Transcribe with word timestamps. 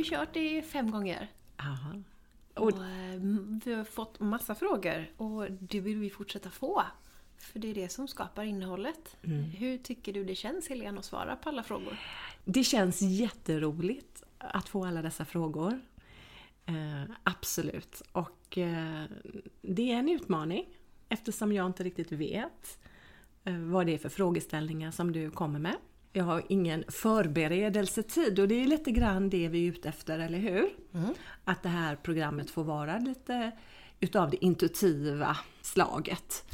vi 0.00 0.04
kört 0.04 0.34
det 0.34 0.62
fem 0.62 0.90
gånger. 0.90 1.28
Aha. 1.56 2.02
Och, 2.54 2.70
eh, 2.70 3.20
vi 3.64 3.74
har 3.74 3.84
fått 3.84 4.20
massa 4.20 4.54
frågor 4.54 5.10
och 5.16 5.50
det 5.50 5.80
vill 5.80 5.98
vi 5.98 6.10
fortsätta 6.10 6.50
få. 6.50 6.82
För 7.38 7.58
det 7.58 7.70
är 7.70 7.74
det 7.74 7.88
som 7.88 8.08
skapar 8.08 8.42
innehållet. 8.42 9.16
Hur 9.58 9.78
tycker 9.78 10.12
du 10.12 10.24
det 10.24 10.34
känns 10.34 10.68
Helene 10.68 10.98
att 10.98 11.04
svara 11.04 11.36
på 11.36 11.48
alla 11.48 11.62
frågor? 11.62 11.98
Det 12.44 12.64
känns 12.64 13.02
jätteroligt 13.02 14.22
att 14.38 14.68
få 14.68 14.84
alla 14.84 15.02
dessa 15.02 15.24
frågor. 15.24 15.80
Eh, 16.66 17.02
absolut. 17.22 18.02
Och 18.12 18.58
eh, 18.58 19.04
det 19.62 19.92
är 19.92 19.96
en 19.96 20.08
utmaning 20.08 20.66
eftersom 21.08 21.52
jag 21.52 21.66
inte 21.66 21.84
riktigt 21.84 22.12
vet 22.12 22.78
eh, 23.44 23.58
vad 23.58 23.86
det 23.86 23.94
är 23.94 23.98
för 23.98 24.08
frågeställningar 24.08 24.90
som 24.90 25.12
du 25.12 25.30
kommer 25.30 25.58
med. 25.58 25.76
Jag 26.12 26.24
har 26.24 26.42
ingen 26.48 26.84
förberedelsetid 26.88 28.38
och 28.38 28.48
det 28.48 28.54
är 28.54 28.66
lite 28.66 28.90
grann 28.90 29.30
det 29.30 29.48
vi 29.48 29.66
är 29.66 29.72
ute 29.72 29.88
efter, 29.88 30.18
eller 30.18 30.38
hur? 30.38 30.70
Att 31.44 31.62
det 31.62 31.68
här 31.68 31.96
programmet 31.96 32.50
får 32.50 32.64
vara 32.64 32.98
lite 32.98 33.52
utav 34.00 34.30
det 34.30 34.44
intuitiva 34.44 35.36
slaget. 35.62 36.44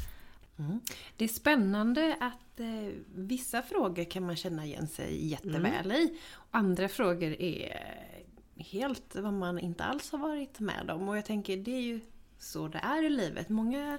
Det 1.17 1.23
är 1.23 1.29
spännande 1.29 2.17
att 2.19 2.59
eh, 2.59 2.93
vissa 3.15 3.61
frågor 3.61 4.03
kan 4.03 4.25
man 4.25 4.35
känna 4.35 4.65
igen 4.65 4.87
sig 4.87 5.27
jätteväl 5.27 5.91
i. 5.91 6.19
Och 6.33 6.47
andra 6.51 6.87
frågor 6.87 7.41
är 7.41 7.83
helt 8.55 9.15
vad 9.15 9.33
man 9.33 9.59
inte 9.59 9.83
alls 9.83 10.11
har 10.11 10.19
varit 10.19 10.59
med 10.59 10.89
om. 10.89 11.09
Och 11.09 11.17
jag 11.17 11.25
tänker 11.25 11.57
det 11.57 11.71
är 11.71 11.81
ju 11.81 11.99
så 12.39 12.67
det 12.67 12.77
är 12.77 13.03
i 13.03 13.09
livet. 13.09 13.49
Många, 13.49 13.97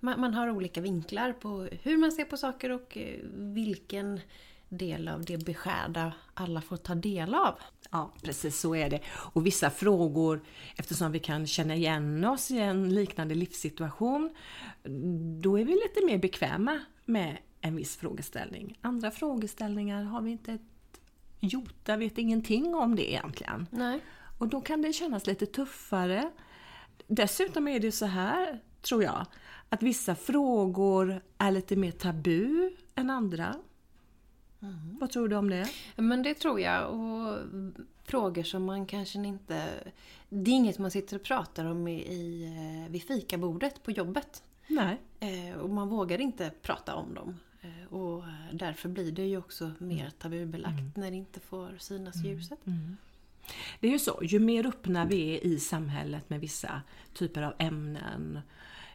man, 0.00 0.20
man 0.20 0.34
har 0.34 0.50
olika 0.50 0.80
vinklar 0.80 1.32
på 1.32 1.68
hur 1.82 1.96
man 1.96 2.12
ser 2.12 2.24
på 2.24 2.36
saker 2.36 2.70
och 2.70 2.96
eh, 2.96 3.20
vilken 3.32 4.20
del 4.68 5.08
av 5.08 5.24
det 5.24 5.44
beskärda 5.44 6.12
alla 6.34 6.60
får 6.60 6.76
ta 6.76 6.94
del 6.94 7.34
av. 7.34 7.54
Ja, 7.90 8.12
precis 8.22 8.60
så 8.60 8.74
är 8.74 8.90
det. 8.90 9.00
Och 9.08 9.46
vissa 9.46 9.70
frågor, 9.70 10.40
eftersom 10.76 11.12
vi 11.12 11.18
kan 11.18 11.46
känna 11.46 11.74
igen 11.74 12.24
oss 12.24 12.50
i 12.50 12.58
en 12.58 12.94
liknande 12.94 13.34
livssituation, 13.34 14.30
då 15.42 15.58
är 15.58 15.64
vi 15.64 15.72
lite 15.72 16.06
mer 16.06 16.18
bekväma 16.18 16.80
med 17.04 17.38
en 17.60 17.76
viss 17.76 17.96
frågeställning. 17.96 18.78
Andra 18.80 19.10
frågeställningar 19.10 20.04
har 20.04 20.20
vi 20.20 20.30
inte 20.30 20.52
ett 20.52 21.00
jota, 21.40 21.96
vet 21.96 22.18
ingenting 22.18 22.74
om 22.74 22.96
det 22.96 23.12
egentligen. 23.12 23.66
Nej. 23.70 24.00
Och 24.38 24.48
då 24.48 24.60
kan 24.60 24.82
det 24.82 24.92
kännas 24.92 25.26
lite 25.26 25.46
tuffare. 25.46 26.30
Dessutom 27.06 27.68
är 27.68 27.80
det 27.80 27.92
så 27.92 28.06
här, 28.06 28.62
tror 28.82 29.02
jag, 29.02 29.26
att 29.68 29.82
vissa 29.82 30.14
frågor 30.14 31.22
är 31.38 31.50
lite 31.50 31.76
mer 31.76 31.90
tabu 31.90 32.70
än 32.94 33.10
andra. 33.10 33.54
Vad 35.00 35.10
tror 35.10 35.28
du 35.28 35.36
om 35.36 35.50
det? 35.50 35.68
Men 35.96 36.22
det 36.22 36.34
tror 36.34 36.60
jag. 36.60 36.90
Och 36.90 37.38
frågor 38.04 38.42
som 38.42 38.64
man 38.64 38.86
kanske 38.86 39.18
inte... 39.18 39.68
Det 40.28 40.50
är 40.50 40.54
inget 40.54 40.78
man 40.78 40.90
sitter 40.90 41.16
och 41.16 41.22
pratar 41.22 41.64
om 41.64 41.88
i, 41.88 42.00
i, 42.00 42.44
eh, 42.44 42.92
vid 42.92 43.02
fikabordet 43.02 43.82
på 43.82 43.90
jobbet. 43.90 44.42
Nej. 44.66 45.00
Eh, 45.20 45.58
och 45.58 45.70
man 45.70 45.88
vågar 45.88 46.20
inte 46.20 46.50
prata 46.62 46.94
om 46.94 47.14
dem. 47.14 47.36
Eh, 47.60 47.92
och 47.92 48.24
därför 48.52 48.88
blir 48.88 49.12
det 49.12 49.26
ju 49.26 49.38
också 49.38 49.72
mer 49.78 50.10
tabubelagt 50.10 50.96
när 50.96 51.10
det 51.10 51.16
inte 51.16 51.40
får 51.40 51.76
synas 51.78 52.24
i 52.24 52.28
ljuset. 52.28 52.58
Det 53.80 53.86
är 53.86 53.92
ju 53.92 53.98
så, 53.98 54.18
ju 54.22 54.38
mer 54.38 54.66
öppna 54.66 55.04
vi 55.04 55.36
är 55.36 55.44
i 55.46 55.60
samhället 55.60 56.30
med 56.30 56.40
vissa 56.40 56.82
typer 57.14 57.42
av 57.42 57.54
ämnen 57.58 58.40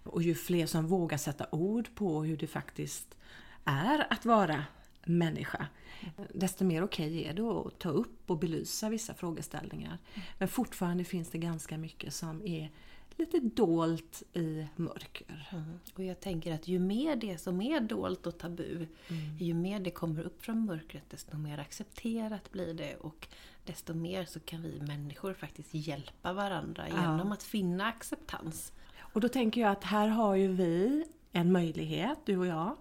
och 0.03 0.23
ju 0.23 0.35
fler 0.35 0.65
som 0.65 0.87
vågar 0.87 1.17
sätta 1.17 1.45
ord 1.51 1.95
på 1.95 2.23
hur 2.23 2.37
det 2.37 2.47
faktiskt 2.47 3.17
är 3.65 4.07
att 4.13 4.25
vara 4.25 4.63
människa, 5.05 5.67
desto 6.33 6.65
mer 6.65 6.83
okej 6.83 7.25
är 7.25 7.33
det 7.33 7.41
att 7.41 7.79
ta 7.79 7.89
upp 7.89 8.31
och 8.31 8.37
belysa 8.37 8.89
vissa 8.89 9.13
frågeställningar. 9.13 9.97
Men 10.37 10.47
fortfarande 10.47 11.03
finns 11.03 11.29
det 11.29 11.37
ganska 11.37 11.77
mycket 11.77 12.13
som 12.13 12.45
är 12.45 12.71
lite 13.15 13.39
dolt 13.39 14.23
i 14.33 14.67
mörker. 14.75 15.49
Mm. 15.51 15.79
Och 15.93 16.03
jag 16.03 16.19
tänker 16.19 16.53
att 16.53 16.67
ju 16.67 16.79
mer 16.79 17.15
det 17.15 17.37
som 17.37 17.61
är 17.61 17.79
dolt 17.79 18.27
och 18.27 18.37
tabu, 18.37 18.87
ju 19.39 19.53
mer 19.53 19.79
det 19.79 19.91
kommer 19.91 20.23
upp 20.23 20.41
från 20.41 20.65
mörkret, 20.65 21.09
desto 21.09 21.37
mer 21.37 21.57
accepterat 21.57 22.51
blir 22.51 22.73
det. 22.73 22.95
Och 22.95 23.27
desto 23.65 23.93
mer 23.93 24.25
så 24.25 24.39
kan 24.39 24.61
vi 24.61 24.81
människor 24.81 25.33
faktiskt 25.33 25.69
hjälpa 25.73 26.33
varandra 26.33 26.89
genom 26.89 27.31
att 27.31 27.43
finna 27.43 27.85
acceptans. 27.85 28.73
Och 28.99 29.21
då 29.21 29.29
tänker 29.29 29.61
jag 29.61 29.71
att 29.71 29.83
här 29.83 30.07
har 30.07 30.35
ju 30.35 30.47
vi 30.47 31.05
en 31.31 31.51
möjlighet, 31.51 32.19
du 32.25 32.37
och 32.37 32.47
jag, 32.47 32.77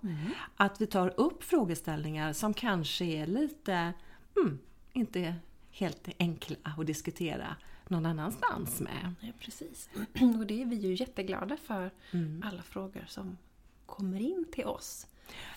att 0.57 0.81
vi 0.81 0.87
tar 0.87 1.21
upp 1.21 1.45
frågeställningar 1.45 2.33
som 2.33 2.55
kanske 2.55 3.05
är 3.05 3.27
lite, 3.27 3.93
mm, 4.37 4.59
inte 4.93 5.35
helt 5.71 6.09
enkla 6.19 6.57
att 6.63 6.87
diskutera 6.87 7.57
någon 7.89 8.07
annanstans 8.07 8.81
med. 8.81 9.15
Ja, 9.21 9.33
precis. 9.41 9.89
Och 10.39 10.47
det 10.47 10.63
är 10.63 10.67
vi 10.67 10.77
ju 10.77 10.95
jätteglada 10.95 11.57
för, 11.57 11.91
alla 12.43 12.63
frågor 12.63 13.05
som 13.09 13.37
kommer 13.87 14.21
in 14.21 14.45
till 14.53 14.65
oss. 14.65 15.07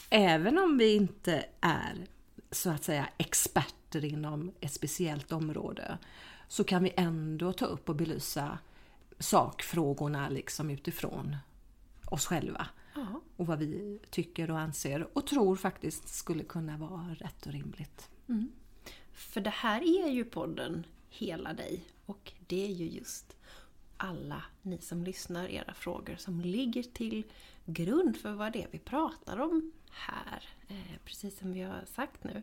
Även 0.10 0.58
om 0.58 0.78
vi 0.78 0.96
inte 0.96 1.46
är 1.62 2.06
så 2.52 2.70
att 2.70 2.84
säga 2.84 3.10
experter 3.18 4.06
inom 4.06 4.52
ett 4.60 4.74
speciellt 4.74 5.32
område 5.32 5.98
så 6.48 6.64
kan 6.64 6.84
vi 6.84 6.94
ändå 6.98 7.54
ta 7.54 7.66
upp 7.66 7.90
och 7.90 7.96
belysa 7.96 8.58
sakfrågorna 9.20 10.30
liksom 10.30 10.70
utifrån 10.70 11.36
oss 12.06 12.26
själva. 12.26 12.68
Ja. 12.94 13.22
Och 13.38 13.48
vad 13.48 13.60
vi 13.60 14.00
tycker 14.10 14.52
och 14.52 14.60
anser 14.60 15.18
och 15.18 15.28
tror 15.28 15.56
faktiskt 15.56 16.08
skulle 16.08 16.44
kunna 16.44 16.78
vara 16.78 17.16
rätt 17.20 17.46
och 17.46 17.52
rimligt. 17.52 18.10
För 19.14 19.42
det 19.42 19.50
här 19.50 19.82
är 19.82 20.10
ju 20.10 20.26
podden 20.26 20.86
Hela 21.10 21.54
dig 21.54 21.84
och 22.06 22.34
det 22.48 22.66
är 22.66 22.72
ju 22.72 22.86
just 22.86 23.36
alla 23.98 24.44
ni 24.62 24.78
som 24.78 25.04
lyssnar, 25.04 25.48
era 25.48 25.74
frågor 25.74 26.16
som 26.16 26.42
ligger 26.42 26.84
till 26.84 27.24
grund 27.66 28.18
för 28.18 28.32
vad 28.32 28.54
det 28.54 28.64
är 28.64 28.68
vi 28.72 28.80
pratar 28.80 29.40
om 29.40 29.72
här. 29.92 30.44
Eh, 30.68 30.98
precis 31.06 31.40
som 31.40 31.54
vi 31.54 31.62
har 31.62 31.86
sagt 31.86 32.24
nu. 32.24 32.42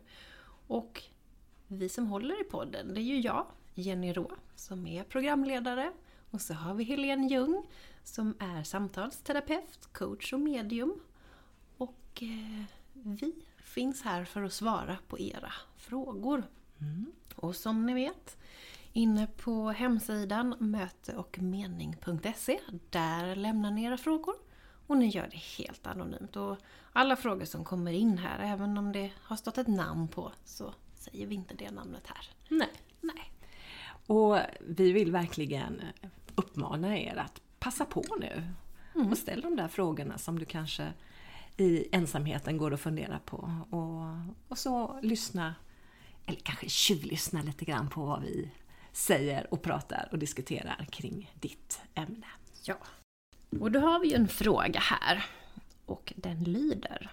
Och 0.66 1.02
vi 1.66 1.88
som 1.88 2.06
håller 2.06 2.40
i 2.40 2.44
podden, 2.44 2.94
det 2.94 3.00
är 3.00 3.02
ju 3.02 3.20
jag, 3.20 3.46
Jenny 3.74 4.12
Rå, 4.12 4.32
som 4.54 4.86
är 4.86 5.04
programledare. 5.04 5.92
Och 6.30 6.40
så 6.40 6.54
har 6.54 6.74
vi 6.74 6.84
Helene 6.84 7.28
Ljung 7.28 7.66
som 8.04 8.34
är 8.38 8.62
samtalsterapeut, 8.62 9.88
coach 9.92 10.32
och 10.32 10.40
medium. 10.40 11.00
Och 11.76 12.22
eh, 12.22 12.64
vi 12.92 13.34
finns 13.64 14.02
här 14.02 14.24
för 14.24 14.42
att 14.42 14.52
svara 14.52 14.98
på 15.08 15.18
era 15.18 15.52
frågor. 15.76 16.44
Och 17.34 17.56
som 17.56 17.86
ni 17.86 17.94
vet, 17.94 18.36
inne 18.92 19.26
på 19.26 19.70
hemsidan 19.70 20.54
möteochmening.se, 20.58 22.60
där 22.90 23.36
lämnar 23.36 23.70
ni 23.70 23.84
era 23.84 23.98
frågor. 23.98 24.34
Och 24.86 24.96
ni 24.96 25.08
gör 25.08 25.28
det 25.30 25.36
helt 25.36 25.86
anonymt. 25.86 26.36
Och 26.36 26.56
alla 26.92 27.16
frågor 27.16 27.44
som 27.44 27.64
kommer 27.64 27.92
in 27.92 28.18
här, 28.18 28.52
även 28.52 28.78
om 28.78 28.92
det 28.92 29.12
har 29.16 29.36
stått 29.36 29.58
ett 29.58 29.66
namn 29.66 30.08
på, 30.08 30.32
så 30.44 30.74
säger 30.94 31.26
vi 31.26 31.34
inte 31.34 31.54
det 31.54 31.70
namnet 31.70 32.06
här. 32.06 32.28
Nej. 32.48 32.72
Nej. 33.00 33.32
Och 34.06 34.38
vi 34.60 34.92
vill 34.92 35.12
verkligen 35.12 35.82
uppmana 36.34 36.98
er 36.98 37.16
att 37.16 37.40
passa 37.60 37.84
på 37.84 38.04
nu 38.20 38.42
och 39.10 39.18
ställ 39.18 39.40
de 39.40 39.56
där 39.56 39.68
frågorna 39.68 40.18
som 40.18 40.38
du 40.38 40.44
kanske 40.44 40.92
i 41.56 41.88
ensamheten 41.92 42.58
går 42.58 42.70
och 42.70 42.80
funderar 42.80 43.18
på. 43.18 43.64
Och, 43.70 44.34
och 44.48 44.58
så 44.58 45.00
lyssna, 45.02 45.54
eller 46.26 46.40
kanske 46.40 46.68
tjuvlyssna 46.68 47.42
lite 47.42 47.64
grann 47.64 47.88
på 47.90 48.04
vad 48.04 48.22
vi 48.22 48.50
säger 48.92 49.54
och 49.54 49.62
pratar 49.62 50.08
och 50.12 50.18
diskuterar 50.18 50.86
kring 50.90 51.32
ditt 51.34 51.80
ämne. 51.94 52.26
Ja. 52.64 52.76
Och 53.60 53.72
då 53.72 53.80
har 53.80 54.00
vi 54.00 54.08
ju 54.08 54.14
en 54.14 54.28
fråga 54.28 54.80
här. 54.80 55.24
Och 55.86 56.12
den 56.16 56.44
lyder. 56.44 57.10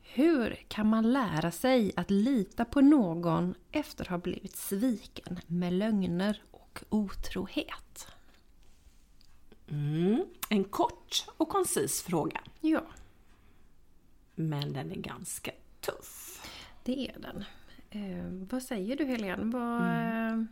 Hur 0.00 0.64
kan 0.68 0.86
man 0.86 1.12
lära 1.12 1.50
sig 1.50 1.92
att 1.96 2.10
lita 2.10 2.64
på 2.64 2.80
någon 2.80 3.54
efter 3.70 4.04
att 4.04 4.10
ha 4.10 4.18
blivit 4.18 4.56
sviken 4.56 5.40
med 5.46 5.72
lögner 5.72 6.42
och 6.50 6.84
otrohet? 6.88 8.12
Mm. 9.72 10.24
En 10.48 10.64
kort 10.64 11.26
och 11.36 11.48
koncis 11.48 12.02
fråga, 12.02 12.40
Ja, 12.60 12.82
men 14.34 14.72
den 14.72 14.90
är 14.92 14.96
ganska 14.96 15.50
tuff. 15.80 16.42
det 16.84 17.08
är 17.10 17.18
den. 17.20 17.44
Eh, 17.90 18.48
vad 18.50 18.62
säger 18.62 18.96
du 18.96 19.04
Helene? 19.04 19.44
Vad, 19.44 19.82
eh, 19.82 20.44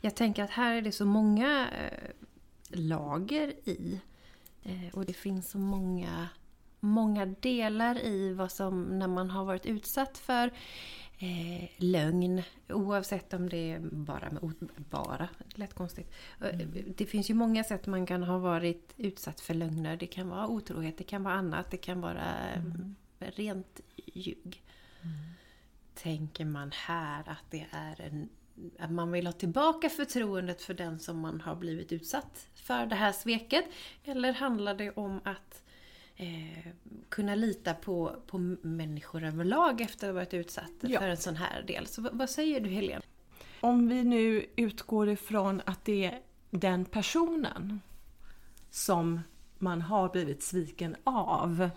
jag 0.00 0.14
tänker 0.16 0.44
att 0.44 0.50
här 0.50 0.74
är 0.74 0.82
det 0.82 0.92
så 0.92 1.04
många 1.06 1.68
eh, 1.70 2.10
lager 2.68 3.68
i. 3.68 4.00
Eh, 4.62 4.94
och 4.94 5.06
det 5.06 5.12
finns 5.12 5.50
så 5.50 5.58
många, 5.58 6.28
många 6.80 7.26
delar 7.26 8.04
i 8.04 8.32
vad 8.34 8.52
som, 8.52 8.98
när 8.98 9.08
man 9.08 9.30
har 9.30 9.44
varit 9.44 9.66
utsatt 9.66 10.18
för 10.18 10.52
eh, 11.22 11.68
lögn. 11.76 12.42
Oavsett 12.68 13.34
om 13.34 13.48
det 13.48 13.72
är 13.72 13.80
bara 13.80 14.30
med 14.30 14.52
bara, 14.76 15.28
det 15.38 15.58
lät 15.58 15.74
konstigt. 15.74 16.12
Eh, 16.40 16.58
Det 16.96 17.06
finns 17.06 17.30
ju 17.30 17.34
många 17.34 17.64
sätt 17.64 17.86
man 17.86 18.06
kan 18.06 18.22
ha 18.22 18.38
varit 18.38 18.94
utsatt 18.96 19.40
för 19.40 19.54
lögner. 19.54 19.96
Det 19.96 20.06
kan 20.06 20.28
vara 20.28 20.48
otrohet, 20.48 20.98
det 20.98 21.04
kan 21.04 21.22
vara 21.22 21.34
annat, 21.34 21.70
det 21.70 21.76
kan 21.76 22.00
vara 22.00 22.52
eh, 22.54 22.62
rent 23.18 23.80
ljug. 23.96 24.62
tänker 25.94 26.44
man 26.44 26.70
här 26.72 27.28
att 27.28 27.50
det 27.50 27.66
är 27.70 28.00
en 28.00 28.28
att 28.78 28.90
man 28.90 29.12
vill 29.12 29.26
ha 29.26 29.32
tillbaka 29.32 29.88
förtroendet 29.90 30.62
för 30.62 30.74
den 30.74 30.98
som 30.98 31.18
man 31.18 31.40
har 31.40 31.56
blivit 31.56 31.92
utsatt 31.92 32.48
för 32.54 32.86
det 32.86 32.94
här 32.94 33.12
sveket? 33.12 33.64
Eller 34.04 34.32
handlar 34.32 34.74
det 34.74 34.90
om 34.90 35.20
att 35.24 35.62
eh, 36.22 36.72
kunna 37.08 37.34
lita 37.34 37.74
på, 37.74 38.16
på 38.26 38.38
människor 38.62 39.24
överlag 39.24 39.80
efter 39.80 40.06
att 40.08 40.14
ha 40.14 40.20
varit 40.20 40.34
utsatt 40.34 40.72
ja. 40.80 41.00
för 41.00 41.08
en 41.08 41.16
sån 41.16 41.36
här 41.36 41.62
del? 41.62 41.86
Så 41.86 42.08
vad 42.12 42.30
säger 42.30 42.60
du 42.60 42.70
Helene? 42.70 43.02
Om 43.60 43.88
vi 43.88 44.04
nu 44.04 44.46
utgår 44.56 45.08
ifrån 45.08 45.62
att 45.64 45.84
det 45.84 46.04
är 46.04 46.20
den 46.50 46.84
personen 46.84 47.80
som 48.70 49.20
man 49.58 49.82
har 49.82 50.08
blivit 50.08 50.42
sviken 50.42 50.96
av. 51.04 51.54
Mm. 51.54 51.70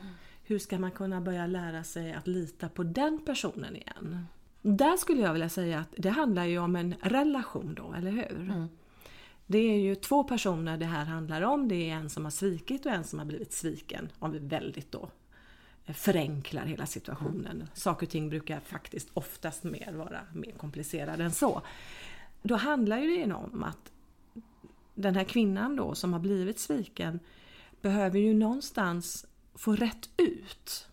Hur 0.43 0.59
ska 0.59 0.79
man 0.79 0.91
kunna 0.91 1.21
börja 1.21 1.47
lära 1.47 1.83
sig 1.83 2.13
att 2.13 2.27
lita 2.27 2.69
på 2.69 2.83
den 2.83 3.19
personen 3.25 3.75
igen? 3.75 4.27
Där 4.61 4.97
skulle 4.97 5.21
jag 5.21 5.33
vilja 5.33 5.49
säga 5.49 5.79
att 5.79 5.93
det 5.97 6.09
handlar 6.09 6.45
ju 6.45 6.59
om 6.59 6.75
en 6.75 6.95
relation 7.01 7.75
då, 7.75 7.93
eller 7.93 8.11
hur? 8.11 8.41
Mm. 8.41 8.67
Det 9.47 9.57
är 9.57 9.79
ju 9.79 9.95
två 9.95 10.23
personer 10.23 10.77
det 10.77 10.85
här 10.85 11.05
handlar 11.05 11.41
om. 11.41 11.67
Det 11.67 11.89
är 11.89 11.95
en 11.95 12.09
som 12.09 12.23
har 12.23 12.31
svikit 12.31 12.85
och 12.85 12.91
en 12.91 13.03
som 13.03 13.19
har 13.19 13.25
blivit 13.25 13.53
sviken. 13.53 14.11
Om 14.19 14.31
vi 14.31 14.39
väldigt 14.39 14.91
då 14.91 15.09
förenklar 15.93 16.65
hela 16.65 16.85
situationen. 16.85 17.55
Mm. 17.55 17.67
Saker 17.73 18.05
och 18.05 18.11
ting 18.11 18.29
brukar 18.29 18.59
faktiskt 18.59 19.09
oftast 19.13 19.63
mer 19.63 19.93
vara 19.93 20.19
mer 20.33 20.51
komplicerade 20.51 21.23
än 21.23 21.31
så. 21.31 21.61
Då 22.41 22.55
handlar 22.55 22.97
ju 22.97 23.15
det 23.15 23.33
om 23.33 23.63
att 23.63 23.91
den 24.95 25.15
här 25.15 25.23
kvinnan 25.23 25.75
då 25.75 25.95
som 25.95 26.13
har 26.13 26.19
blivit 26.19 26.59
sviken 26.59 27.19
behöver 27.81 28.19
ju 28.19 28.33
någonstans 28.33 29.25
få 29.53 29.75
rätt 29.75 30.09
ut. 30.17 30.87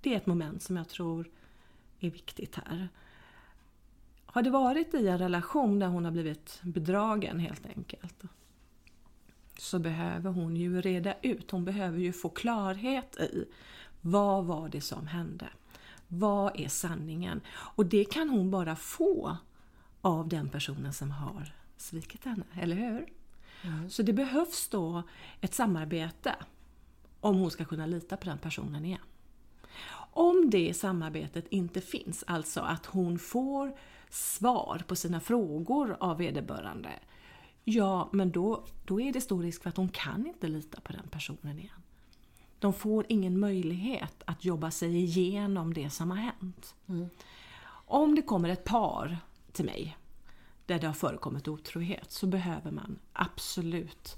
Det 0.00 0.12
är 0.12 0.16
ett 0.16 0.26
moment 0.26 0.62
som 0.62 0.76
jag 0.76 0.88
tror 0.88 1.30
är 2.00 2.10
viktigt 2.10 2.54
här. 2.54 2.88
Har 4.38 4.42
det 4.42 4.50
varit 4.50 4.94
i 4.94 5.08
en 5.08 5.18
relation 5.18 5.78
där 5.78 5.86
hon 5.86 6.04
har 6.04 6.12
blivit 6.12 6.60
bedragen 6.62 7.38
helt 7.38 7.66
enkelt 7.66 8.22
så 9.58 9.78
behöver 9.78 10.30
hon 10.30 10.56
ju 10.56 10.80
reda 10.80 11.14
ut, 11.22 11.50
hon 11.50 11.64
behöver 11.64 11.98
ju 11.98 12.12
få 12.12 12.28
klarhet 12.28 13.16
i 13.16 13.44
vad 14.00 14.44
var 14.44 14.68
det 14.68 14.80
som 14.80 15.06
hände? 15.06 15.46
Vad 16.08 16.60
är 16.60 16.68
sanningen? 16.68 17.40
Och 17.48 17.86
det 17.86 18.04
kan 18.04 18.28
hon 18.28 18.50
bara 18.50 18.76
få 18.76 19.36
av 20.00 20.28
den 20.28 20.48
personen 20.48 20.92
som 20.92 21.10
har 21.10 21.54
svikit 21.76 22.24
henne, 22.24 22.44
eller 22.60 22.76
hur? 22.76 23.08
Mm. 23.62 23.90
Så 23.90 24.02
det 24.02 24.12
behövs 24.12 24.68
då 24.68 25.02
ett 25.40 25.54
samarbete 25.54 26.34
om 27.20 27.36
hon 27.36 27.50
ska 27.50 27.64
kunna 27.64 27.86
lita 27.86 28.16
på 28.16 28.24
den 28.24 28.38
personen 28.38 28.84
igen. 28.84 29.00
Om 30.12 30.50
det 30.50 30.74
samarbetet 30.74 31.46
inte 31.50 31.80
finns, 31.80 32.24
alltså 32.26 32.60
att 32.60 32.86
hon 32.86 33.18
får 33.18 33.74
svar 34.10 34.82
på 34.86 34.96
sina 34.96 35.20
frågor 35.20 35.96
av 36.00 36.18
vederbörande, 36.18 36.90
ja 37.64 38.08
men 38.12 38.30
då, 38.30 38.64
då 38.84 39.00
är 39.00 39.12
det 39.12 39.20
stor 39.20 39.42
risk 39.42 39.62
för 39.62 39.68
att 39.68 39.76
hon 39.76 39.88
kan 39.88 40.26
inte 40.26 40.48
lita 40.48 40.80
på 40.80 40.92
den 40.92 41.08
personen 41.08 41.58
igen. 41.58 41.82
De 42.58 42.72
får 42.72 43.06
ingen 43.08 43.40
möjlighet 43.40 44.22
att 44.24 44.44
jobba 44.44 44.70
sig 44.70 44.96
igenom 44.96 45.74
det 45.74 45.90
som 45.90 46.10
har 46.10 46.18
hänt. 46.18 46.74
Mm. 46.86 47.08
Om 47.86 48.14
det 48.14 48.22
kommer 48.22 48.48
ett 48.48 48.64
par 48.64 49.18
till 49.52 49.64
mig 49.64 49.96
där 50.66 50.78
det 50.78 50.86
har 50.86 50.94
förekommit 50.94 51.48
otrohet 51.48 52.12
så 52.12 52.26
behöver 52.26 52.70
man 52.70 52.98
absolut 53.12 54.16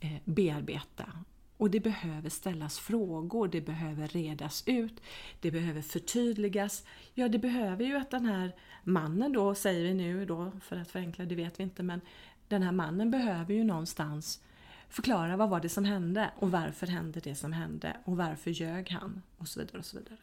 eh, 0.00 0.16
bearbeta 0.24 1.12
och 1.58 1.70
det 1.70 1.80
behöver 1.80 2.30
ställas 2.30 2.78
frågor, 2.78 3.48
det 3.48 3.60
behöver 3.60 4.08
redas 4.08 4.62
ut, 4.66 5.00
det 5.40 5.50
behöver 5.50 5.82
förtydligas. 5.82 6.84
Ja, 7.14 7.28
det 7.28 7.38
behöver 7.38 7.84
ju 7.84 7.96
att 7.96 8.10
den 8.10 8.26
här 8.26 8.56
mannen 8.84 9.32
då, 9.32 9.54
säger 9.54 9.84
vi 9.84 9.94
nu 9.94 10.26
då, 10.26 10.52
för 10.60 10.76
att 10.76 10.90
förenkla, 10.90 11.24
det 11.24 11.34
vet 11.34 11.60
vi 11.60 11.62
inte, 11.62 11.82
men 11.82 12.00
den 12.48 12.62
här 12.62 12.72
mannen 12.72 13.10
behöver 13.10 13.54
ju 13.54 13.64
någonstans 13.64 14.42
förklara 14.88 15.36
vad 15.36 15.50
var 15.50 15.60
det 15.60 15.68
som 15.68 15.84
hände 15.84 16.30
och 16.36 16.50
varför 16.50 16.86
hände 16.86 17.20
det 17.20 17.34
som 17.34 17.52
hände 17.52 17.96
och 18.04 18.16
varför 18.16 18.50
ljög 18.50 18.90
han 18.90 19.22
och 19.38 19.48
så 19.48 19.60
vidare. 19.60 19.78
och 19.78 19.84
så 19.84 19.98
vidare. 19.98 20.18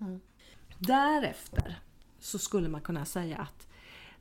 Mm. 0.00 0.20
Därefter 0.78 1.80
så 2.18 2.38
skulle 2.38 2.68
man 2.68 2.80
kunna 2.80 3.04
säga 3.04 3.38
att 3.38 3.68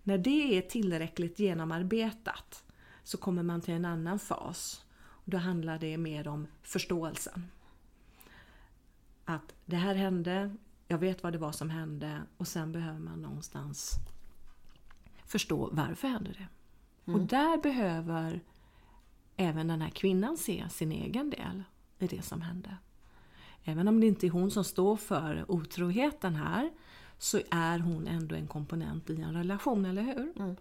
när 0.04 0.18
det 0.18 0.58
är 0.58 0.62
tillräckligt 0.62 1.40
genomarbetat 1.40 2.64
så 3.04 3.18
kommer 3.18 3.44
man 3.44 3.62
till 3.62 3.74
en 3.74 3.86
annan 3.86 4.20
fas 4.20 4.86
då 5.26 5.38
handlar 5.38 5.80
det 5.80 5.98
mer 5.98 6.28
om 6.28 6.48
förståelsen. 6.62 7.52
Att 9.26 9.54
det 9.66 9.76
här 9.76 9.96
hände, 9.96 10.56
jag 10.88 10.98
vet 10.98 11.24
vad 11.24 11.34
det 11.34 11.40
var 11.40 11.52
som 11.52 11.70
hände 11.70 12.22
och 12.38 12.48
sen 12.48 12.72
behöver 12.72 13.00
man 13.00 13.22
någonstans 13.22 13.94
förstå 15.26 15.70
varför 15.72 16.08
hände 16.08 16.32
det. 16.32 16.48
Mm. 17.06 17.20
Och 17.22 17.28
där 17.28 17.58
behöver 17.58 18.42
även 19.36 19.68
den 19.68 19.82
här 19.82 19.90
kvinnan 19.90 20.38
se 20.38 20.70
sin 20.70 20.92
egen 20.92 21.30
del 21.30 21.64
i 22.00 22.08
det 22.08 22.22
som 22.22 22.42
hände. 22.42 22.78
Även 23.64 23.88
om 23.88 24.02
det 24.02 24.08
inte 24.08 24.28
är 24.28 24.32
hon 24.32 24.52
som 24.52 24.64
står 24.64 24.98
för 24.98 25.52
otroheten 25.52 26.36
här 26.36 26.72
så 27.18 27.40
är 27.52 27.80
hon 27.80 28.08
ändå 28.08 28.36
en 28.36 28.48
komponent 28.48 29.10
i 29.10 29.22
en 29.22 29.34
relation, 29.34 29.86
eller 29.86 30.02
hur? 30.02 30.34
Mm. 30.36 30.56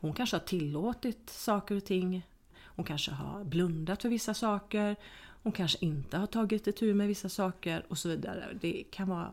Hon 0.00 0.12
kanske 0.12 0.36
har 0.36 0.44
tillåtit 0.44 1.30
saker 1.30 1.76
och 1.76 1.84
ting 1.84 2.26
hon 2.76 2.84
kanske 2.84 3.10
har 3.10 3.44
blundat 3.44 4.02
för 4.02 4.08
vissa 4.08 4.34
saker. 4.34 4.96
Hon 5.42 5.52
kanske 5.52 5.78
inte 5.80 6.16
har 6.16 6.26
tagit 6.26 6.66
itu 6.66 6.94
med 6.94 7.08
vissa 7.08 7.28
saker 7.28 7.86
och 7.88 7.98
så 7.98 8.08
vidare. 8.08 8.58
Det 8.60 8.84
kan 8.90 9.08
vara 9.08 9.32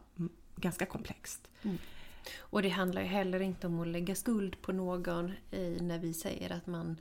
ganska 0.55 0.85
komplext. 0.85 1.49
Mm. 1.63 1.77
Och 2.39 2.61
det 2.61 2.69
handlar 2.69 3.01
ju 3.01 3.07
heller 3.07 3.39
inte 3.39 3.67
om 3.67 3.79
att 3.79 3.87
lägga 3.87 4.15
skuld 4.15 4.61
på 4.61 4.71
någon 4.71 5.31
i, 5.51 5.77
när 5.81 5.99
vi 5.99 6.13
säger 6.13 6.51
att 6.51 6.67
man 6.67 6.97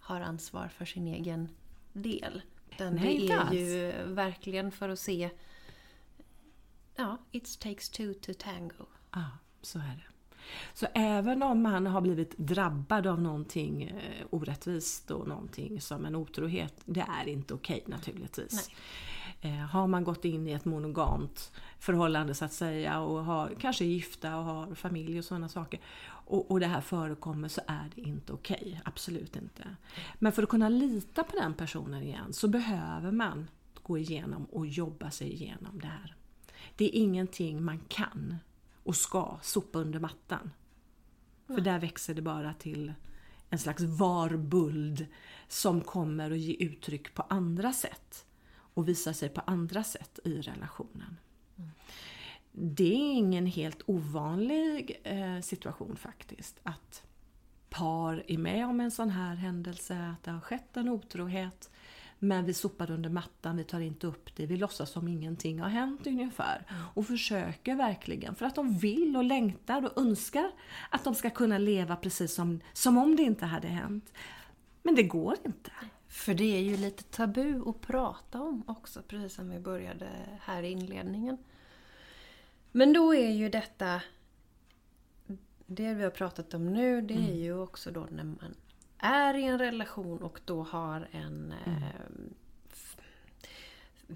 har 0.00 0.20
ansvar 0.20 0.68
för 0.68 0.84
sin 0.84 1.08
egen 1.08 1.48
del. 1.92 2.42
Utan 2.70 2.94
Nej, 2.94 3.18
det 3.18 3.32
är 3.32 3.38
alls. 3.38 3.54
ju 3.54 3.92
verkligen 4.06 4.72
för 4.72 4.88
att 4.88 4.98
se 4.98 5.30
Ja, 6.96 7.18
it 7.30 7.60
takes 7.60 7.88
two 7.88 8.12
to 8.22 8.32
tango. 8.38 8.86
Ja, 9.10 9.24
så 9.62 9.78
är 9.78 9.82
det. 9.96 10.11
Så 10.74 10.86
även 10.94 11.42
om 11.42 11.62
man 11.62 11.86
har 11.86 12.00
blivit 12.00 12.38
drabbad 12.38 13.06
av 13.06 13.20
någonting 13.20 13.82
eh, 13.82 14.26
orättvist 14.30 15.10
och 15.10 15.28
någonting 15.28 15.80
som 15.80 16.06
en 16.06 16.16
otrohet, 16.16 16.74
det 16.84 17.06
är 17.20 17.28
inte 17.28 17.54
okej 17.54 17.82
okay, 17.84 17.96
naturligtvis. 17.96 18.68
Nej. 18.68 18.76
Eh, 19.44 19.66
har 19.66 19.86
man 19.86 20.04
gått 20.04 20.24
in 20.24 20.48
i 20.48 20.52
ett 20.52 20.64
monogamt 20.64 21.52
förhållande 21.78 22.34
så 22.34 22.44
att 22.44 22.52
säga 22.52 23.00
och 23.00 23.24
har, 23.24 23.54
kanske 23.60 23.84
är 23.84 23.88
gifta 23.88 24.36
och 24.36 24.44
har 24.44 24.74
familj 24.74 25.18
och 25.18 25.24
sådana 25.24 25.48
saker 25.48 25.80
och, 26.32 26.50
och 26.50 26.60
det 26.60 26.66
här 26.66 26.80
förekommer 26.80 27.48
så 27.48 27.60
är 27.66 27.90
det 27.94 28.00
inte 28.00 28.32
okej. 28.32 28.62
Okay, 28.66 28.78
absolut 28.84 29.36
inte. 29.36 29.76
Men 30.18 30.32
för 30.32 30.42
att 30.42 30.48
kunna 30.48 30.68
lita 30.68 31.24
på 31.24 31.36
den 31.36 31.54
personen 31.54 32.02
igen 32.02 32.32
så 32.32 32.48
behöver 32.48 33.10
man 33.10 33.48
gå 33.82 33.98
igenom 33.98 34.44
och 34.44 34.66
jobba 34.66 35.10
sig 35.10 35.32
igenom 35.32 35.80
det 35.80 35.86
här. 35.86 36.14
Det 36.76 36.84
är 36.84 37.00
ingenting 37.00 37.64
man 37.64 37.80
kan 37.88 38.36
och 38.82 38.96
ska 38.96 39.38
sopa 39.42 39.78
under 39.78 40.00
mattan. 40.00 40.50
För 41.46 41.60
där 41.60 41.78
växer 41.78 42.14
det 42.14 42.22
bara 42.22 42.54
till 42.54 42.92
en 43.50 43.58
slags 43.58 43.82
varbuld 43.82 45.06
som 45.48 45.80
kommer 45.80 46.30
att 46.30 46.38
ge 46.38 46.54
uttryck 46.54 47.14
på 47.14 47.22
andra 47.22 47.72
sätt 47.72 48.26
och 48.74 48.88
visar 48.88 49.12
sig 49.12 49.28
på 49.28 49.40
andra 49.40 49.84
sätt 49.84 50.18
i 50.24 50.40
relationen. 50.40 51.16
Mm. 51.56 51.70
Det 52.52 52.94
är 52.94 53.12
ingen 53.12 53.46
helt 53.46 53.82
ovanlig 53.86 55.00
eh, 55.04 55.40
situation 55.40 55.96
faktiskt 55.96 56.60
att 56.62 57.04
par 57.72 58.24
är 58.26 58.38
med 58.38 58.66
om 58.66 58.80
en 58.80 58.90
sån 58.90 59.10
här 59.10 59.34
händelse, 59.34 59.98
att 60.06 60.24
det 60.24 60.30
har 60.30 60.40
skett 60.40 60.76
en 60.76 60.88
otrohet 60.88 61.70
men 62.22 62.44
vi 62.44 62.54
sopar 62.54 62.90
under 62.90 63.10
mattan, 63.10 63.56
vi 63.56 63.64
tar 63.64 63.80
inte 63.80 64.06
upp 64.06 64.36
det, 64.36 64.46
vi 64.46 64.56
låtsas 64.56 64.90
som 64.90 65.08
ingenting 65.08 65.60
har 65.60 65.68
hänt 65.68 66.06
ungefär. 66.06 66.66
Mm. 66.68 66.82
Och 66.94 67.06
försöker 67.06 67.74
verkligen, 67.74 68.34
för 68.34 68.46
att 68.46 68.54
de 68.54 68.78
vill 68.78 69.16
och 69.16 69.24
längtar 69.24 69.84
och 69.84 69.98
önskar 70.02 70.50
att 70.90 71.04
de 71.04 71.14
ska 71.14 71.30
kunna 71.30 71.58
leva 71.58 71.96
precis 71.96 72.34
som, 72.34 72.60
som 72.72 72.98
om 72.98 73.16
det 73.16 73.22
inte 73.22 73.46
hade 73.46 73.68
hänt. 73.68 74.12
Men 74.82 74.94
det 74.94 75.02
går 75.02 75.36
inte. 75.44 75.70
För 76.08 76.34
det 76.34 76.56
är 76.56 76.60
ju 76.60 76.76
lite 76.76 77.02
tabu 77.02 77.62
att 77.68 77.80
prata 77.80 78.42
om 78.42 78.62
också, 78.66 79.02
precis 79.02 79.34
som 79.34 79.50
vi 79.50 79.58
började 79.58 80.08
här 80.40 80.62
i 80.62 80.70
inledningen. 80.70 81.38
Men 82.72 82.92
då 82.92 83.14
är 83.14 83.30
ju 83.30 83.48
detta 83.48 84.00
det 85.66 85.94
vi 85.94 86.02
har 86.02 86.10
pratat 86.10 86.54
om 86.54 86.72
nu, 86.72 87.00
det 87.00 87.14
är 87.14 87.18
mm. 87.18 87.36
ju 87.36 87.58
också 87.58 87.90
då 87.90 88.06
när 88.10 88.24
man 88.24 88.54
är 89.02 89.34
i 89.34 89.44
en 89.44 89.58
relation 89.58 90.22
och 90.22 90.40
då 90.44 90.62
har 90.62 91.08
en 91.10 91.54
mm. 91.66 91.82
eh, 91.82 92.00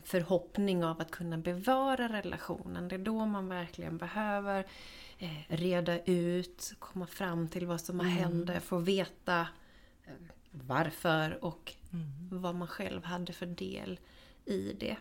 förhoppning 0.05 0.85
av 0.85 1.01
att 1.01 1.11
kunna 1.11 1.39
bevara 1.39 2.09
relationen. 2.09 2.89
Det 2.89 2.95
är 2.95 2.99
då 2.99 3.27
man 3.27 3.49
verkligen 3.49 3.99
behöver 3.99 4.67
eh, 5.19 5.29
reda 5.49 6.05
ut, 6.05 6.73
komma 6.79 7.07
fram 7.07 7.49
till 7.49 7.67
vad 7.67 7.81
som 7.81 8.01
har 8.01 8.07
mm. 8.07 8.19
hänt, 8.19 8.65
få 8.65 8.79
veta 8.79 9.41
eh, 10.05 10.13
varför 10.51 11.45
och 11.45 11.75
mm. 11.93 12.41
vad 12.43 12.55
man 12.55 12.69
själv 12.69 13.05
hade 13.05 13.33
för 13.33 13.47
del 13.47 14.01
i 14.45 14.73
det. 14.73 14.97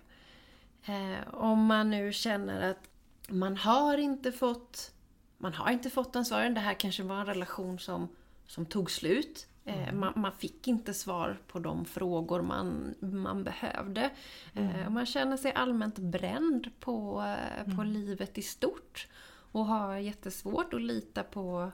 Om 1.31 1.65
man 1.65 1.89
nu 1.89 2.13
känner 2.13 2.71
att 2.71 2.89
man 3.27 3.57
har 3.57 3.97
inte 3.97 4.31
fått 4.31 4.95
man 5.37 5.53
har 5.53 5.71
inte 5.71 5.89
fått 5.89 6.13
den 6.13 6.25
svaren. 6.25 6.53
Det 6.53 6.59
här 6.59 6.73
kanske 6.73 7.03
var 7.03 7.19
en 7.19 7.25
relation 7.25 7.79
som, 7.79 8.07
som 8.47 8.65
tog 8.65 8.91
slut. 8.91 9.47
Eh, 9.65 9.93
man, 9.93 10.13
man, 10.15 10.31
fick 10.31 10.67
inte 10.67 10.93
svar 10.93 11.37
på 11.47 11.59
de 11.59 11.85
frågor 11.85 12.41
man, 12.41 12.95
man 12.99 13.43
behövde. 13.43 14.09
Mm. 14.53 14.93
Man 14.93 15.05
känner 15.05 15.37
sig 15.37 15.53
allmänt 15.53 15.99
bränd 15.99 16.71
på, 16.79 17.23
på 17.65 17.81
mm. 17.81 17.87
livet 17.87 18.37
i 18.37 18.41
stort. 18.41 19.07
Och 19.51 19.65
har 19.65 19.97
jättesvårt 19.97 20.73
att 20.73 20.81
lita 20.81 21.23
på, 21.23 21.71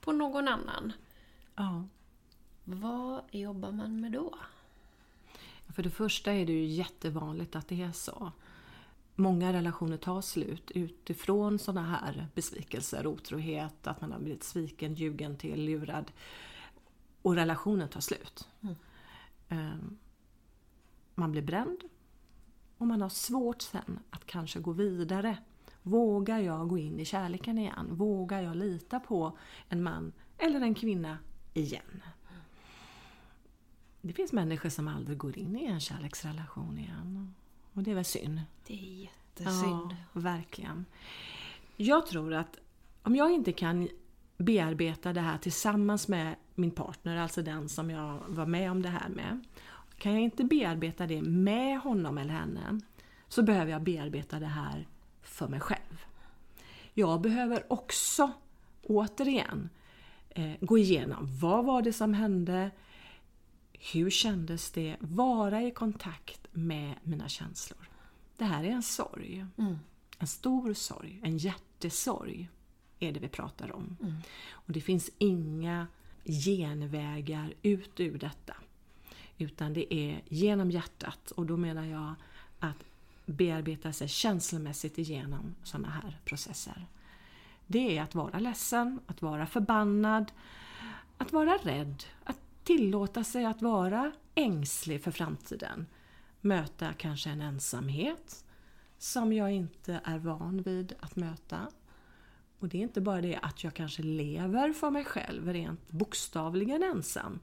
på 0.00 0.12
någon 0.12 0.48
annan. 0.48 0.92
Ja. 1.54 1.84
Vad 2.64 3.22
jobbar 3.30 3.72
man 3.72 4.00
med 4.00 4.12
då? 4.12 4.34
För 5.68 5.82
det 5.82 5.90
första 5.90 6.32
är 6.32 6.46
det 6.46 6.52
ju 6.52 6.64
jättevanligt 6.64 7.56
att 7.56 7.68
det 7.68 7.82
är 7.82 7.92
så. 7.92 8.32
Många 9.14 9.52
relationer 9.52 9.96
tar 9.96 10.20
slut 10.20 10.70
utifrån 10.70 11.58
sådana 11.58 11.86
här 11.86 12.26
besvikelser, 12.34 13.06
otrohet, 13.06 13.86
att 13.86 14.00
man 14.00 14.12
har 14.12 14.18
blivit 14.18 14.44
sviken, 14.44 14.94
ljugen 14.94 15.36
till, 15.36 15.64
lurad. 15.64 16.12
Och 17.26 17.34
relationen 17.34 17.88
tar 17.88 18.00
slut. 18.00 18.48
Mm. 18.60 18.74
Ehm, 19.48 19.98
man 21.14 21.32
blir 21.32 21.42
bränd 21.42 21.80
och 22.78 22.86
man 22.86 23.02
har 23.02 23.08
svårt 23.08 23.62
sen 23.62 23.98
att 24.10 24.26
kanske 24.26 24.60
gå 24.60 24.72
vidare. 24.72 25.38
Vågar 25.82 26.38
jag 26.38 26.68
gå 26.68 26.78
in 26.78 27.00
i 27.00 27.04
kärleken 27.04 27.58
igen? 27.58 27.86
Vågar 27.90 28.40
jag 28.40 28.56
lita 28.56 29.00
på 29.00 29.38
en 29.68 29.82
man 29.82 30.12
eller 30.38 30.60
en 30.60 30.74
kvinna 30.74 31.18
igen? 31.54 32.02
Det 34.00 34.12
finns 34.12 34.32
människor 34.32 34.68
som 34.68 34.88
aldrig 34.88 35.18
går 35.18 35.38
in 35.38 35.56
i 35.56 35.64
en 35.64 35.80
kärleksrelation 35.80 36.78
igen. 36.78 37.34
Och 37.72 37.82
det 37.82 37.90
är 37.90 37.94
väl 37.94 38.04
synd. 38.04 38.40
Det 38.66 38.74
är 38.74 39.02
jättesynd. 39.02 39.96
Ja, 40.12 40.20
verkligen. 40.20 40.84
Jag 41.76 42.06
tror 42.06 42.34
att 42.34 42.58
om 43.02 43.16
jag 43.16 43.30
inte 43.30 43.52
kan 43.52 43.88
bearbeta 44.36 45.12
det 45.12 45.20
här 45.20 45.38
tillsammans 45.38 46.08
med 46.08 46.34
min 46.54 46.70
partner, 46.70 47.16
alltså 47.16 47.42
den 47.42 47.68
som 47.68 47.90
jag 47.90 48.22
var 48.28 48.46
med 48.46 48.70
om 48.70 48.82
det 48.82 48.88
här 48.88 49.08
med. 49.08 49.44
Kan 49.98 50.12
jag 50.12 50.22
inte 50.22 50.44
bearbeta 50.44 51.06
det 51.06 51.22
med 51.22 51.80
honom 51.80 52.18
eller 52.18 52.34
henne 52.34 52.80
så 53.28 53.42
behöver 53.42 53.72
jag 53.72 53.82
bearbeta 53.82 54.40
det 54.40 54.46
här 54.46 54.86
för 55.22 55.48
mig 55.48 55.60
själv. 55.60 56.04
Jag 56.94 57.20
behöver 57.20 57.72
också, 57.72 58.32
återigen, 58.82 59.68
eh, 60.30 60.52
gå 60.60 60.78
igenom 60.78 61.38
vad 61.40 61.64
var 61.64 61.82
det 61.82 61.92
som 61.92 62.14
hände? 62.14 62.70
Hur 63.72 64.10
kändes 64.10 64.70
det? 64.70 64.96
Vara 65.00 65.62
i 65.62 65.70
kontakt 65.70 66.46
med 66.52 66.94
mina 67.02 67.28
känslor. 67.28 67.88
Det 68.36 68.44
här 68.44 68.64
är 68.64 68.68
en 68.68 68.82
sorg. 68.82 69.46
Mm. 69.58 69.78
En 70.18 70.26
stor 70.26 70.74
sorg, 70.74 71.20
en 71.22 71.38
hjärtesorg 71.38 72.48
är 73.00 73.12
det 73.12 73.20
vi 73.20 73.28
pratar 73.28 73.72
om. 73.72 73.96
Mm. 74.02 74.14
Och 74.50 74.72
det 74.72 74.80
finns 74.80 75.10
inga 75.18 75.86
genvägar 76.24 77.54
ut 77.62 78.00
ur 78.00 78.18
detta. 78.18 78.54
Utan 79.38 79.72
det 79.72 79.94
är 79.94 80.22
genom 80.28 80.70
hjärtat 80.70 81.30
och 81.30 81.46
då 81.46 81.56
menar 81.56 81.84
jag 81.84 82.14
att 82.58 82.84
bearbeta 83.26 83.92
sig 83.92 84.08
känslomässigt 84.08 84.98
igenom 84.98 85.54
sådana 85.62 85.88
här 85.88 86.20
processer. 86.24 86.86
Det 87.66 87.98
är 87.98 88.02
att 88.02 88.14
vara 88.14 88.38
ledsen, 88.38 89.00
att 89.06 89.22
vara 89.22 89.46
förbannad, 89.46 90.32
att 91.18 91.32
vara 91.32 91.56
rädd, 91.56 92.04
att 92.24 92.38
tillåta 92.64 93.24
sig 93.24 93.44
att 93.44 93.62
vara 93.62 94.12
ängslig 94.34 95.02
för 95.02 95.10
framtiden. 95.10 95.86
Möta 96.40 96.92
kanske 96.92 97.30
en 97.30 97.40
ensamhet 97.40 98.44
som 98.98 99.32
jag 99.32 99.52
inte 99.52 100.00
är 100.04 100.18
van 100.18 100.62
vid 100.62 100.94
att 101.00 101.16
möta. 101.16 101.66
Och 102.58 102.68
det 102.68 102.78
är 102.78 102.82
inte 102.82 103.00
bara 103.00 103.20
det 103.20 103.36
att 103.36 103.64
jag 103.64 103.74
kanske 103.74 104.02
lever 104.02 104.72
för 104.72 104.90
mig 104.90 105.04
själv, 105.04 105.52
rent 105.52 105.90
bokstavligen 105.90 106.82
ensam. 106.82 107.38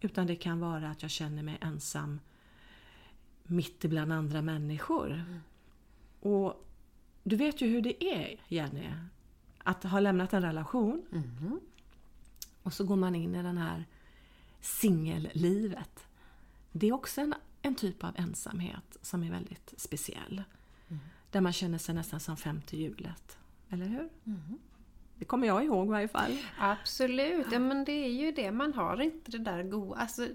Utan 0.00 0.26
det 0.26 0.36
kan 0.36 0.60
vara 0.60 0.90
att 0.90 1.02
jag 1.02 1.10
känner 1.10 1.42
mig 1.42 1.58
ensam 1.60 2.20
mitt 3.42 3.84
ibland 3.84 4.12
andra 4.12 4.42
människor. 4.42 5.12
Mm. 5.12 5.40
Och 6.20 6.64
du 7.22 7.36
vet 7.36 7.60
ju 7.60 7.66
hur 7.66 7.82
det 7.82 8.04
är, 8.04 8.40
Jenny. 8.48 8.90
Att 9.58 9.82
ha 9.82 10.00
lämnat 10.00 10.32
en 10.32 10.42
relation 10.42 11.06
mm. 11.12 11.60
och 12.62 12.72
så 12.72 12.84
går 12.84 12.96
man 12.96 13.14
in 13.14 13.34
i 13.34 13.42
den 13.42 13.58
här 13.58 13.84
singellivet. 14.60 16.06
Det 16.72 16.88
är 16.88 16.92
också 16.92 17.20
en, 17.20 17.34
en 17.62 17.74
typ 17.74 18.04
av 18.04 18.14
ensamhet 18.16 18.96
som 19.02 19.22
är 19.22 19.30
väldigt 19.30 19.74
speciell. 19.76 20.42
Mm. 20.88 21.02
Där 21.30 21.40
man 21.40 21.52
känner 21.52 21.78
sig 21.78 21.94
nästan 21.94 22.20
som 22.20 22.36
femte 22.36 22.76
hjulet. 22.76 23.38
Eller 23.70 23.86
hur? 23.86 24.08
Mm. 24.26 24.58
Det 25.18 25.24
kommer 25.24 25.46
jag 25.46 25.64
ihåg 25.64 25.86
i 25.86 25.90
varje 25.90 26.08
fall. 26.08 26.38
Absolut, 26.58 27.46
ja, 27.52 27.58
men 27.58 27.84
det 27.84 27.92
är 27.92 28.10
ju 28.10 28.32
det. 28.32 28.50
Man 28.50 28.74
har 28.74 29.00
inte 29.00 29.30
det 29.30 29.38
där 29.38 29.62
goda... 29.62 30.00
Alltså, 30.00 30.28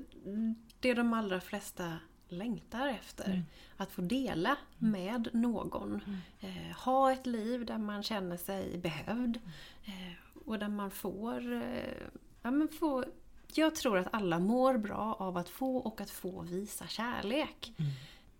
det 0.79 0.93
de 0.93 1.13
allra 1.13 1.41
flesta 1.41 1.93
längtar 2.27 2.87
efter. 2.87 3.25
Mm. 3.25 3.43
Att 3.77 3.91
få 3.91 4.01
dela 4.01 4.57
mm. 4.79 4.91
med 4.91 5.29
någon. 5.33 6.01
Mm. 6.05 6.19
Eh, 6.39 6.75
ha 6.77 7.11
ett 7.11 7.25
liv 7.25 7.65
där 7.65 7.77
man 7.77 8.03
känner 8.03 8.37
sig 8.37 8.77
behövd. 8.77 9.39
Mm. 9.85 10.09
Eh, 10.09 10.17
och 10.45 10.59
där 10.59 10.69
man 10.69 10.91
får, 10.91 11.53
eh, 11.53 12.07
ja, 12.41 12.51
men 12.51 12.67
får... 12.67 13.05
Jag 13.53 13.75
tror 13.75 13.97
att 13.97 14.13
alla 14.13 14.39
mår 14.39 14.77
bra 14.77 15.15
av 15.19 15.37
att 15.37 15.49
få 15.49 15.77
och 15.77 16.01
att 16.01 16.09
få 16.09 16.41
visa 16.41 16.87
kärlek. 16.87 17.73
Mm. 17.77 17.91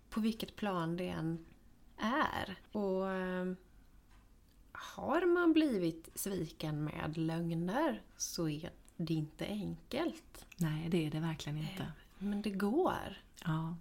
På 0.10 0.20
vilket 0.20 0.56
plan 0.56 0.98
det 0.98 1.08
än 1.08 1.46
är. 1.98 2.56
Och 2.72 3.10
eh, 3.10 3.46
har 4.84 5.26
man 5.26 5.54
blivit 5.54 6.10
sviken 6.16 6.84
med 6.84 7.18
lögner 7.18 8.02
så 8.18 8.50
är 8.50 8.72
det 8.98 9.14
inte 9.14 9.46
enkelt. 9.46 10.46
Nej, 10.58 10.90
det 10.90 11.06
är 11.06 11.12
det 11.12 11.20
verkligen 11.20 11.58
inte. 11.58 11.92
Men 12.18 12.42
det 12.42 12.52
går. 12.52 13.18
Ja. 13.46 13.76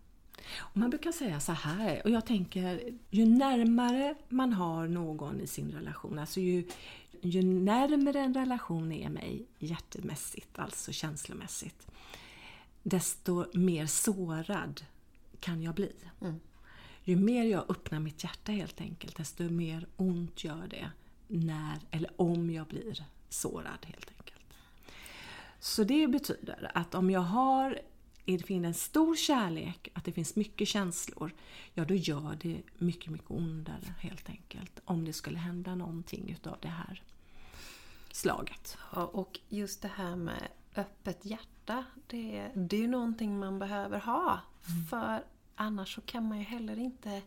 Och 0.59 0.77
man 0.77 0.91
brukar 0.91 1.13
säga 1.13 1.41
så 1.41 1.53
här, 1.53 2.03
och 2.05 2.11
jag 2.11 2.27
tänker 2.27 2.81
ju 3.11 3.27
närmare 3.27 4.15
man 4.29 4.53
har 4.53 4.89
någon 4.89 5.41
i 5.41 5.47
sin 5.47 5.71
relation, 5.71 6.19
alltså 6.19 6.41
ju, 6.41 6.69
ju 7.21 7.43
närmare 7.43 8.21
en 8.21 8.35
relation 8.35 8.93
är 8.93 9.09
mig 9.09 9.47
hjärtemässigt, 9.59 10.59
alltså 10.59 10.93
känslomässigt, 10.93 11.87
desto 12.83 13.59
mer 13.59 13.87
sårad 13.87 14.85
kan 15.41 15.63
jag 15.63 15.75
bli. 15.75 15.93
Mm. 16.21 16.41
Ju 17.05 17.17
mer 17.17 17.45
jag 17.45 17.71
öppnar 17.71 17.99
mitt 17.99 18.25
hjärta 18.25 18.53
helt 18.53 18.81
enkelt, 18.81 19.17
desto 19.17 19.43
mer 19.43 19.87
ont 19.97 20.45
gör 20.45 20.67
det 20.71 20.91
när 21.27 21.79
eller 21.91 22.11
om 22.17 22.51
jag 22.51 22.67
blir 22.67 23.05
sårad 23.29 23.87
helt 23.87 24.11
enkelt. 24.19 24.45
Så 25.59 25.85
det 25.85 26.09
betyder 26.09 26.71
att 26.75 26.95
om 26.95 27.11
jag 27.11 27.21
har 27.21 27.79
det 28.25 28.47
finns 28.47 28.67
en 28.67 28.75
stor 28.75 29.17
kärlek, 29.17 29.89
att 29.93 30.05
det 30.05 30.13
finns 30.13 30.37
mycket 30.37 30.69
känslor, 30.69 31.35
ja 31.75 31.85
då 31.85 31.95
gör 31.95 32.39
det 32.41 32.63
mycket, 32.79 33.11
mycket 33.11 33.31
ondare 33.31 33.95
helt 33.99 34.29
enkelt. 34.29 34.81
Om 34.85 35.05
det 35.05 35.13
skulle 35.13 35.39
hända 35.39 35.75
någonting 35.75 36.31
utav 36.31 36.57
det 36.61 36.69
här 36.69 37.03
slaget. 38.11 38.79
Ja, 38.95 39.05
och 39.05 39.41
just 39.49 39.83
det 39.83 39.91
här 39.95 40.17
med 40.17 40.49
öppet 40.77 41.25
hjärta, 41.25 41.85
det, 42.07 42.51
det 42.55 42.77
är 42.77 42.81
ju 42.81 42.89
någonting 42.89 43.39
man 43.39 43.59
behöver 43.59 43.99
ha. 43.99 44.41
Mm. 44.69 44.87
För 44.87 45.25
annars 45.55 45.95
så 45.95 46.01
kan 46.01 46.29
man 46.29 46.39
ju 46.39 46.45
heller 46.45 46.79
inte 46.79 47.23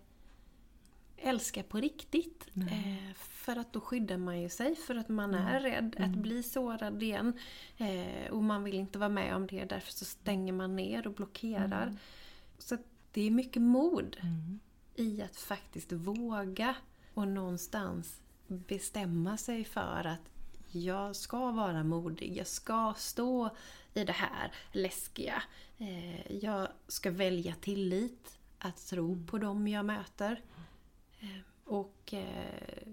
älska 1.17 1.63
på 1.63 1.77
riktigt. 1.77 2.48
Eh, 2.72 3.13
för 3.15 3.55
att 3.55 3.74
då 3.74 3.82
skyddar 3.82 4.17
man 4.17 4.41
ju 4.41 4.50
sig 4.50 4.75
för 4.75 4.96
att 4.96 5.10
man 5.10 5.34
mm. 5.34 5.48
är 5.48 5.60
rädd 5.60 5.96
mm. 5.98 6.10
att 6.10 6.17
bli 6.17 6.44
sårad 6.44 7.03
igen. 7.03 7.34
Eh, 7.77 8.32
och 8.32 8.44
man 8.44 8.63
vill 8.63 8.75
inte 8.75 9.00
vara 9.00 9.10
med 9.10 9.36
om 9.36 9.48
det, 9.48 9.65
därför 9.65 9.91
så 9.91 10.05
stänger 10.05 10.53
man 10.53 10.75
ner 10.75 11.08
och 11.08 11.13
blockerar. 11.13 11.84
Mm. 11.84 11.98
Så 12.58 12.77
det 13.12 13.22
är 13.22 13.32
mycket 13.32 13.62
mod 13.62 14.17
mm. 14.22 14.60
i 14.96 15.22
att 15.22 15.36
faktiskt 15.36 15.91
våga 15.91 16.75
och 17.13 17.27
någonstans 17.27 18.22
bestämma 18.48 19.38
sig 19.38 19.63
för 19.63 20.08
att 20.08 20.29
jag 20.72 21.15
ska 21.15 21.51
vara 21.51 21.84
modig, 21.84 22.38
jag 22.38 22.48
ska 22.48 22.94
stå 22.98 23.50
i 23.94 24.03
det 24.03 24.13
här 24.13 24.51
läskiga. 24.72 25.44
Eh, 25.77 26.32
jag 26.44 26.67
ska 26.88 27.12
välja 27.12 27.55
tillit, 27.55 28.39
att 28.60 28.88
tro 28.88 29.25
på 29.25 29.38
dem 29.38 29.67
jag 29.67 29.86
möter. 29.86 30.41
Eh, 31.20 31.27
och 31.63 32.13
eh, 32.13 32.88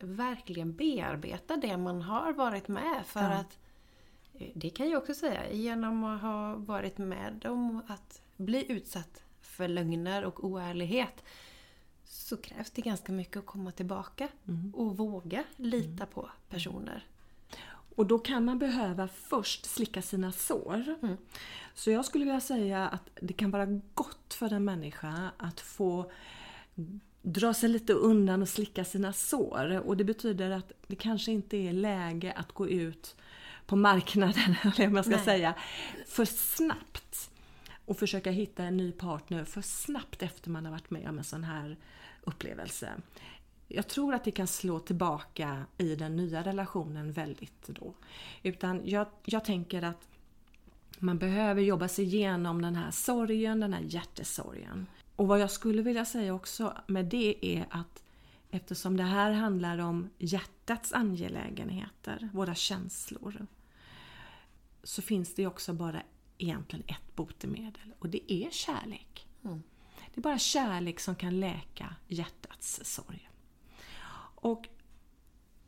verkligen 0.00 0.76
bearbeta 0.76 1.56
det 1.56 1.76
man 1.76 2.02
har 2.02 2.32
varit 2.32 2.68
med 2.68 3.06
för 3.06 3.20
ja. 3.20 3.32
att 3.32 3.58
det 4.54 4.70
kan 4.70 4.90
jag 4.90 5.02
också 5.02 5.14
säga, 5.14 5.52
genom 5.52 6.04
att 6.04 6.20
ha 6.20 6.54
varit 6.54 6.98
med 6.98 7.46
om 7.46 7.82
att 7.86 8.22
bli 8.36 8.72
utsatt 8.72 9.22
för 9.40 9.68
lögner 9.68 10.24
och 10.24 10.44
oärlighet 10.44 11.24
så 12.04 12.36
krävs 12.36 12.70
det 12.70 12.82
ganska 12.82 13.12
mycket 13.12 13.36
att 13.36 13.46
komma 13.46 13.72
tillbaka 13.72 14.28
mm. 14.48 14.74
och 14.74 14.96
våga 14.96 15.44
lita 15.56 16.04
mm. 16.04 16.14
på 16.14 16.30
personer. 16.48 17.06
Och 17.94 18.06
då 18.06 18.18
kan 18.18 18.44
man 18.44 18.58
behöva 18.58 19.08
först 19.08 19.66
slicka 19.66 20.02
sina 20.02 20.32
sår. 20.32 20.84
Mm. 21.02 21.16
Så 21.74 21.90
jag 21.90 22.04
skulle 22.04 22.24
vilja 22.24 22.40
säga 22.40 22.88
att 22.88 23.10
det 23.20 23.32
kan 23.32 23.50
vara 23.50 23.66
gott 23.94 24.34
för 24.34 24.52
en 24.52 24.64
människa 24.64 25.30
att 25.36 25.60
få 25.60 26.10
dra 27.22 27.54
sig 27.54 27.68
lite 27.68 27.92
undan 27.92 28.42
och 28.42 28.48
slicka 28.48 28.84
sina 28.84 29.12
sår. 29.12 29.82
Och 29.86 29.96
det 29.96 30.04
betyder 30.04 30.50
att 30.50 30.72
det 30.86 30.96
kanske 30.96 31.32
inte 31.32 31.56
är 31.56 31.72
läge 31.72 32.32
att 32.32 32.52
gå 32.52 32.68
ut 32.68 33.16
på 33.66 33.76
marknaden, 33.76 34.56
eller 34.62 34.84
vad 34.84 34.92
man 34.92 35.04
ska 35.04 35.16
Nej. 35.16 35.24
säga, 35.24 35.54
för 36.06 36.24
snabbt. 36.24 37.30
Och 37.84 37.98
försöka 37.98 38.30
hitta 38.30 38.64
en 38.64 38.76
ny 38.76 38.92
partner 38.92 39.44
för 39.44 39.62
snabbt 39.62 40.22
efter 40.22 40.50
man 40.50 40.64
har 40.64 40.72
varit 40.72 40.90
med 40.90 41.08
om 41.08 41.18
en 41.18 41.24
sån 41.24 41.44
här 41.44 41.76
upplevelse. 42.24 42.92
Jag 43.72 43.88
tror 43.88 44.14
att 44.14 44.24
det 44.24 44.30
kan 44.30 44.46
slå 44.46 44.78
tillbaka 44.78 45.66
i 45.78 45.94
den 45.96 46.16
nya 46.16 46.42
relationen 46.42 47.12
väldigt 47.12 47.66
då. 47.66 47.94
Utan 48.42 48.80
jag, 48.84 49.06
jag 49.24 49.44
tänker 49.44 49.82
att 49.82 50.08
man 50.98 51.18
behöver 51.18 51.62
jobba 51.62 51.88
sig 51.88 52.04
igenom 52.04 52.62
den 52.62 52.76
här 52.76 52.90
sorgen, 52.90 53.60
den 53.60 53.72
här 53.72 53.82
hjärtesorgen. 53.82 54.86
Och 55.16 55.28
vad 55.28 55.40
jag 55.40 55.50
skulle 55.50 55.82
vilja 55.82 56.04
säga 56.04 56.34
också 56.34 56.74
med 56.86 57.04
det 57.04 57.46
är 57.46 57.66
att 57.70 58.02
eftersom 58.50 58.96
det 58.96 59.02
här 59.02 59.32
handlar 59.32 59.78
om 59.78 60.10
hjärtats 60.18 60.92
angelägenheter, 60.92 62.28
våra 62.32 62.54
känslor, 62.54 63.46
så 64.82 65.02
finns 65.02 65.34
det 65.34 65.46
också 65.46 65.72
bara 65.72 66.02
egentligen 66.38 66.84
ett 66.88 67.16
botemedel 67.16 67.94
och 67.98 68.08
det 68.08 68.32
är 68.32 68.50
kärlek. 68.50 69.26
Mm. 69.44 69.62
Det 70.14 70.20
är 70.20 70.22
bara 70.22 70.38
kärlek 70.38 71.00
som 71.00 71.14
kan 71.14 71.40
läka 71.40 71.94
hjärtats 72.08 72.80
sorg. 72.84 73.29
Och 74.40 74.68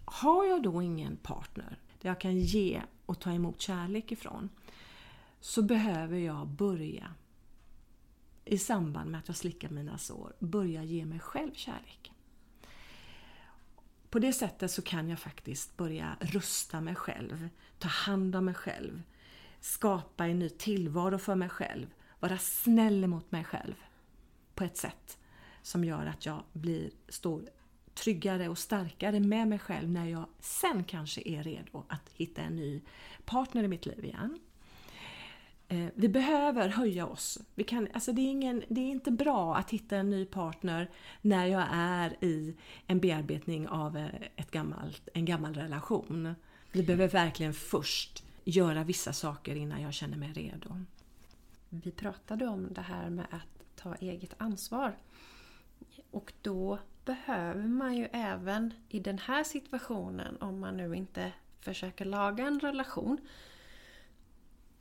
har 0.05 0.45
jag 0.45 0.63
då 0.63 0.83
ingen 0.83 1.17
partner 1.17 1.79
där 2.01 2.09
jag 2.09 2.21
kan 2.21 2.39
ge 2.39 2.83
och 3.07 3.21
ta 3.21 3.33
emot 3.33 3.61
kärlek 3.61 4.13
ifrån 4.13 4.49
så 5.41 5.63
behöver 5.63 6.19
jag 6.19 6.49
börja 6.49 7.15
i 8.45 8.59
samband 8.59 9.11
med 9.11 9.19
att 9.19 9.29
jag 9.29 9.37
slickar 9.37 9.69
mina 9.69 9.99
sår, 9.99 10.33
börja 10.39 10.85
ge 10.85 11.05
mig 11.05 11.21
själv 11.21 11.55
kärlek. 11.55 12.13
På 14.11 14.19
det 14.19 14.33
sättet 14.33 14.71
så 14.71 14.83
kan 14.83 15.09
jag 15.09 15.19
faktiskt 15.19 15.77
börja 15.77 16.17
rusta 16.21 16.81
mig 16.81 16.95
själv, 16.95 17.49
ta 17.79 17.89
hand 17.89 18.37
om 18.37 18.45
mig 18.45 18.55
själv, 18.55 19.03
skapa 19.61 20.27
en 20.27 20.39
ny 20.39 20.49
tillvaro 20.49 21.19
för 21.19 21.35
mig 21.35 21.49
själv, 21.49 21.87
vara 22.21 22.39
snäll 22.39 23.07
mot 23.07 23.33
mig 23.33 23.45
själv 23.45 23.75
på 24.55 24.65
ett 24.65 24.77
sätt 24.77 25.19
som 25.63 25.85
gör 25.85 26.07
att 26.07 26.27
jag 26.27 26.43
blir, 26.53 26.91
står 27.09 27.43
tryggare 27.95 28.49
och 28.49 28.59
starkare 28.59 29.21
med 29.21 29.49
mig 29.49 29.59
själv 29.59 29.91
när 29.91 30.07
jag 30.07 30.27
sen 30.41 30.85
kanske 30.85 31.23
är 31.25 31.43
redo 31.43 31.85
att 31.89 32.11
hitta 32.15 32.43
en 32.43 32.57
ny 32.57 32.81
partner 33.25 33.65
i 33.65 33.69
mitt 33.69 33.87
liv 33.87 34.05
igen. 34.05 34.39
Eh, 35.73 35.87
vi 35.95 36.09
behöver 36.09 36.69
höja 36.69 37.07
oss. 37.07 37.39
Vi 37.55 37.65
kan, 37.65 37.89
alltså 37.95 38.13
det, 38.13 38.21
är 38.23 38.31
ingen, 38.31 38.63
det 38.69 38.81
är 38.81 38.91
inte 38.91 39.11
bra 39.11 39.57
att 39.57 39.71
hitta 39.71 39.97
en 39.97 40.11
ny 40.11 40.25
partner 40.25 40.91
när 41.21 41.47
jag 41.47 41.67
är 41.73 42.25
i 42.25 42.57
en 42.87 43.01
bearbetning 43.01 43.69
av 43.69 43.97
eh, 43.97 44.09
ett 44.37 44.51
gammalt, 44.51 45.09
en 45.15 45.25
gammal 45.25 45.55
relation. 45.55 46.35
Vi 46.73 46.83
behöver 46.83 47.09
verkligen 47.09 47.55
först 47.55 48.25
göra 48.45 48.85
vissa 48.85 49.13
saker 49.13 49.55
innan 49.55 49.83
jag 49.83 49.95
känner 49.95 50.17
mig 50.17 50.33
redo. 50.33 50.85
Vi 51.69 51.91
pratade 51.91 52.47
om 52.47 52.73
det 52.73 52.81
här 52.81 53.11
med 53.11 53.27
att 53.31 53.77
ta 53.77 53.95
eget 53.95 54.35
ansvar. 54.39 54.97
Och 56.11 56.33
då 56.43 56.79
behöver 57.05 57.69
man 57.69 57.97
ju 57.97 58.09
även 58.13 58.75
i 58.89 59.01
den 59.01 59.19
här 59.19 59.45
situationen, 59.45 60.37
om 60.41 60.61
man 60.61 60.77
nu 60.77 60.95
inte 60.95 61.33
försöker 61.61 62.05
laga 62.05 62.47
en 62.47 62.61
relation, 62.61 63.21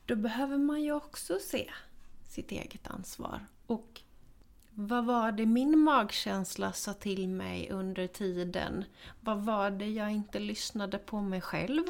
då 0.06 0.16
behöver 0.16 0.58
man 0.58 0.82
ju 0.82 0.92
också 0.92 1.38
se 1.38 1.70
sitt 2.28 2.52
eget 2.52 2.90
ansvar. 2.90 3.46
Och 3.66 4.00
vad 4.70 5.04
var 5.04 5.32
det 5.32 5.46
min 5.46 5.78
magkänsla 5.78 6.72
sa 6.72 6.92
till 6.92 7.28
mig 7.28 7.70
under 7.70 8.06
tiden? 8.06 8.84
Vad 9.20 9.44
var 9.44 9.70
det 9.70 9.88
jag 9.90 10.10
inte 10.10 10.38
lyssnade 10.38 10.98
på 10.98 11.20
mig 11.20 11.40
själv? 11.40 11.84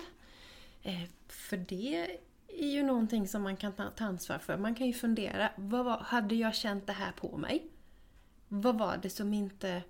Eh, 0.83 1.03
för 1.29 1.57
det 1.57 2.19
är 2.49 2.69
ju 2.69 2.83
någonting 2.83 3.29
som 3.29 3.43
man 3.43 3.57
kan 3.57 3.73
ta 3.73 3.91
ta 3.91 4.05
ansvar 4.05 4.39
för. 4.39 4.57
Man 4.57 4.75
kan 4.75 4.87
ju 4.87 4.93
fundera, 4.93 5.51
vad 5.57 5.85
var, 5.85 5.99
hade 5.99 6.35
jag 6.35 6.55
känt 6.55 6.87
det 6.87 6.93
här 6.93 7.13
på 7.13 7.37
mig? 7.37 7.67
Vad 8.49 8.79
var 8.79 8.97
det 8.97 9.11
som 9.11 9.35
inte 9.35 9.83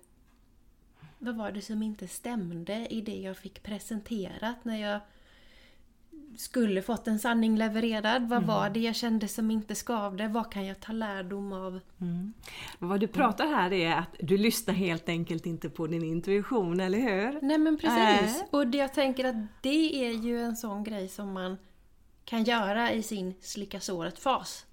vad 1.23 1.35
var 1.35 1.51
det 1.51 1.61
som 1.61 1.83
inte 1.83 2.07
stämde 2.07 2.87
i 2.89 3.01
det 3.01 3.15
jag 3.15 3.37
fick 3.37 3.63
presenterat 3.63 4.65
när 4.65 4.77
jag 4.77 4.99
skulle 6.37 6.81
fått 6.81 7.07
en 7.07 7.19
sanning 7.19 7.57
levererad? 7.57 8.29
Vad 8.29 8.43
var 8.43 8.69
det 8.69 8.79
jag 8.79 8.95
kände 8.95 9.27
som 9.27 9.51
inte 9.51 9.75
skavde? 9.75 10.27
Vad 10.27 10.51
kan 10.51 10.65
jag 10.65 10.79
ta 10.79 10.91
lärdom 10.91 11.53
av? 11.53 11.79
Mm. 12.01 12.33
Vad 12.79 12.99
du 12.99 13.07
pratar 13.07 13.47
här 13.47 13.73
är 13.73 13.95
att 13.95 14.15
du 14.19 14.37
lyssnar 14.37 14.73
helt 14.73 15.09
enkelt 15.09 15.45
inte 15.45 15.69
på 15.69 15.87
din 15.87 16.03
intuition, 16.03 16.79
eller 16.79 16.99
hur? 16.99 17.39
Nej 17.41 17.57
men 17.57 17.77
precis. 17.77 18.41
Äh. 18.41 18.47
Och 18.51 18.75
jag 18.75 18.93
tänker 18.93 19.25
att 19.25 19.35
det 19.61 20.05
är 20.05 20.11
ju 20.11 20.41
en 20.41 20.55
sån 20.55 20.83
grej 20.83 21.07
som 21.07 21.33
man 21.33 21.57
kan 22.25 22.43
göra 22.43 22.91
i 22.91 23.03
sin 23.03 23.33
slicka 23.41 23.79
såret-fas. 23.79 24.65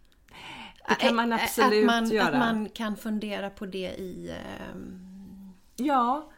Det 0.89 0.95
kan 0.95 1.15
man 1.15 1.33
absolut 1.33 1.81
att 1.81 1.87
man, 1.87 2.11
göra. 2.11 2.27
Att 2.29 2.39
man 2.39 2.69
kan 2.69 2.97
fundera 2.97 3.51
på 3.51 3.67
det 3.67 3.95
i... 3.99 4.31
ehm, 4.31 5.11
Ja, 5.77 6.31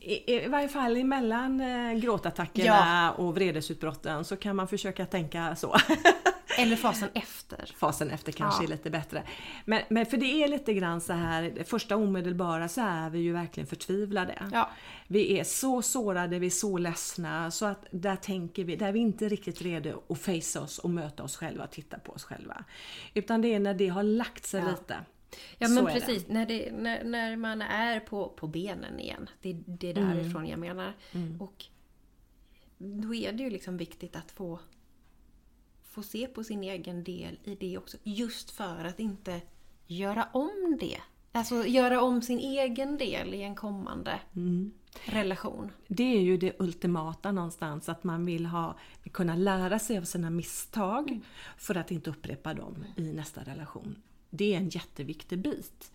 i, 0.00 0.34
i 0.34 0.48
varje 0.48 0.68
fall 0.68 0.96
emellan 0.96 1.60
eh, 1.60 1.92
gråtattackerna 1.92 2.66
Ja. 2.66 3.10
och 3.10 3.34
vredesutbrotten 3.34 4.24
så 4.24 4.36
kan 4.36 4.56
man 4.56 4.68
försöka 4.68 5.06
tänka 5.06 5.56
så. 5.56 5.76
eller 6.58 6.76
fasen 6.76 7.08
efter. 7.14 7.74
Fasen 7.76 8.10
efter 8.10 8.32
kanske 8.32 8.62
Ja. 8.62 8.66
är 8.66 8.70
lite 8.70 8.90
bättre. 8.90 9.22
Men, 9.64 9.82
men 9.88 10.06
för 10.06 10.16
det 10.16 10.26
är 10.44 10.48
lite 10.48 10.74
grann 10.74 11.00
så 11.00 11.12
här, 11.12 11.42
det 11.56 11.64
första 11.64 11.96
omedelbara 11.96 12.68
så 12.68 12.80
är 12.80 13.10
vi 13.10 13.18
ju 13.18 13.32
verkligen 13.32 13.66
förtvivlade. 13.66 14.34
Ja. 14.52 14.70
Vi 15.06 15.38
är 15.38 15.44
så 15.44 15.82
sårade, 15.82 16.38
vi 16.38 16.46
är 16.46 16.50
så 16.50 16.78
ledsna 16.78 17.50
så 17.50 17.66
att 17.66 17.86
där 17.90 18.16
tänker 18.16 18.64
vi, 18.64 18.76
där 18.76 18.86
är 18.88 18.92
vi 18.92 18.98
inte 18.98 19.28
riktigt 19.28 19.62
redo 19.62 20.02
att 20.08 20.18
facea 20.20 20.62
oss 20.62 20.78
och 20.78 20.90
möta 20.90 21.22
oss 21.22 21.36
själva, 21.36 21.66
titta 21.66 21.98
på 21.98 22.12
oss 22.12 22.24
själva. 22.24 22.64
Utan 23.14 23.42
det 23.42 23.54
är 23.54 23.58
när 23.60 23.74
det 23.74 23.88
har 23.88 24.02
lagt 24.02 24.46
sig 24.46 24.62
lite. 24.62 24.96
Ja 25.58 25.68
men 25.68 25.84
det. 25.84 25.92
precis, 25.92 26.28
när, 26.28 26.46
det, 26.46 26.72
när, 26.72 27.04
när 27.04 27.36
man 27.36 27.62
är 27.62 28.00
på, 28.00 28.28
på 28.28 28.46
benen 28.46 29.00
igen. 29.00 29.28
Det, 29.42 29.52
det 29.52 29.90
är 29.90 29.94
därifrån 29.94 30.46
jag 30.46 30.58
menar. 30.58 30.92
Och 31.38 31.64
då 32.78 33.14
är 33.14 33.32
det 33.32 33.42
ju 33.42 33.50
liksom 33.50 33.76
viktigt 33.76 34.16
att 34.16 34.30
få, 34.30 34.60
få 35.82 36.02
se 36.02 36.26
på 36.26 36.44
sin 36.44 36.64
egen 36.64 37.04
del 37.04 37.38
i 37.44 37.54
det 37.54 37.78
också. 37.78 37.96
Just 38.02 38.50
för 38.50 38.84
att 38.84 39.00
inte 39.00 39.40
göra 39.86 40.28
om 40.32 40.76
det. 40.80 41.00
Alltså 41.32 41.66
göra 41.66 42.02
om 42.02 42.22
sin 42.22 42.38
egen 42.38 42.98
del 42.98 43.34
i 43.34 43.42
en 43.42 43.54
kommande 43.54 44.20
relation. 45.04 45.70
Det 45.88 46.16
är 46.16 46.20
ju 46.20 46.36
det 46.36 46.60
ultimata 46.60 47.32
någonstans, 47.32 47.88
att 47.88 48.04
man 48.04 48.26
vill 48.26 48.46
ha, 48.46 48.78
kunna 49.12 49.36
lära 49.36 49.78
sig 49.78 49.98
av 49.98 50.02
sina 50.02 50.30
misstag 50.30 51.20
för 51.56 51.74
att 51.74 51.90
inte 51.90 52.10
upprepa 52.10 52.54
dem 52.54 52.84
i 52.96 53.12
nästa 53.12 53.40
relation. 53.40 53.96
Det 54.30 54.54
är 54.54 54.58
en 54.58 54.68
jätteviktig 54.68 55.38
bit. 55.38 55.92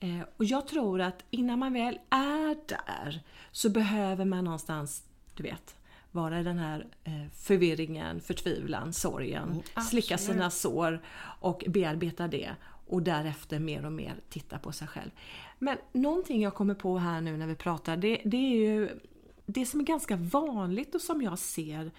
Eh, 0.00 0.20
och 0.36 0.44
jag 0.44 0.68
tror 0.68 1.00
att 1.00 1.24
innan 1.30 1.58
man 1.58 1.72
väl 1.72 1.98
är 2.10 2.56
där 2.68 3.20
så 3.52 3.70
behöver 3.70 4.24
man 4.24 4.44
någonstans, 4.44 5.04
du 5.34 5.42
vet, 5.42 5.76
vara 6.10 6.40
i 6.40 6.42
den 6.42 6.58
här 6.58 6.86
eh, 7.04 7.26
förvirringen, 7.34 8.20
förtvivlan, 8.20 8.92
sorgen, 8.92 9.62
slicka 9.90 10.14
absolut. 10.14 10.20
sina 10.20 10.50
sår 10.50 11.02
och 11.40 11.64
bearbeta 11.68 12.28
det 12.28 12.50
och 12.86 13.02
därefter 13.02 13.58
mer 13.58 13.86
och 13.86 13.92
mer 13.92 14.14
titta 14.28 14.58
på 14.58 14.72
sig 14.72 14.88
själv. 14.88 15.10
Men 15.58 15.78
någonting 15.92 16.42
jag 16.42 16.54
kommer 16.54 16.74
på 16.74 16.98
här 16.98 17.20
nu 17.20 17.36
när 17.36 17.46
vi 17.46 17.54
pratar, 17.54 17.96
det, 17.96 18.20
det 18.24 18.36
är 18.36 18.56
ju 18.56 19.00
det 19.46 19.66
som 19.66 19.80
är 19.80 19.84
ganska 19.84 20.16
vanligt 20.16 20.94
och 20.94 21.00
som 21.00 21.22
jag 21.22 21.38
ser 21.38 21.90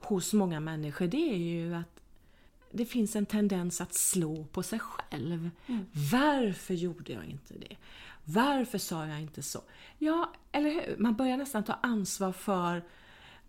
hos 0.00 0.32
många 0.32 0.60
människor, 0.60 1.06
det 1.06 1.30
är 1.32 1.36
ju 1.36 1.74
att 1.74 1.97
det 2.70 2.84
finns 2.84 3.16
en 3.16 3.26
tendens 3.26 3.80
att 3.80 3.94
slå 3.94 4.44
på 4.44 4.62
sig 4.62 4.78
själv. 4.78 5.50
Varför 6.12 6.74
gjorde 6.74 7.12
jag 7.12 7.24
inte 7.24 7.54
det? 7.54 7.76
Varför 8.24 8.78
sa 8.78 9.06
jag 9.06 9.20
inte 9.20 9.42
så? 9.42 9.62
Ja, 9.98 10.32
eller 10.52 10.70
hur? 10.70 10.96
Man 10.98 11.16
börjar 11.16 11.36
nästan 11.36 11.64
ta 11.64 11.72
ansvar 11.72 12.32
för 12.32 12.82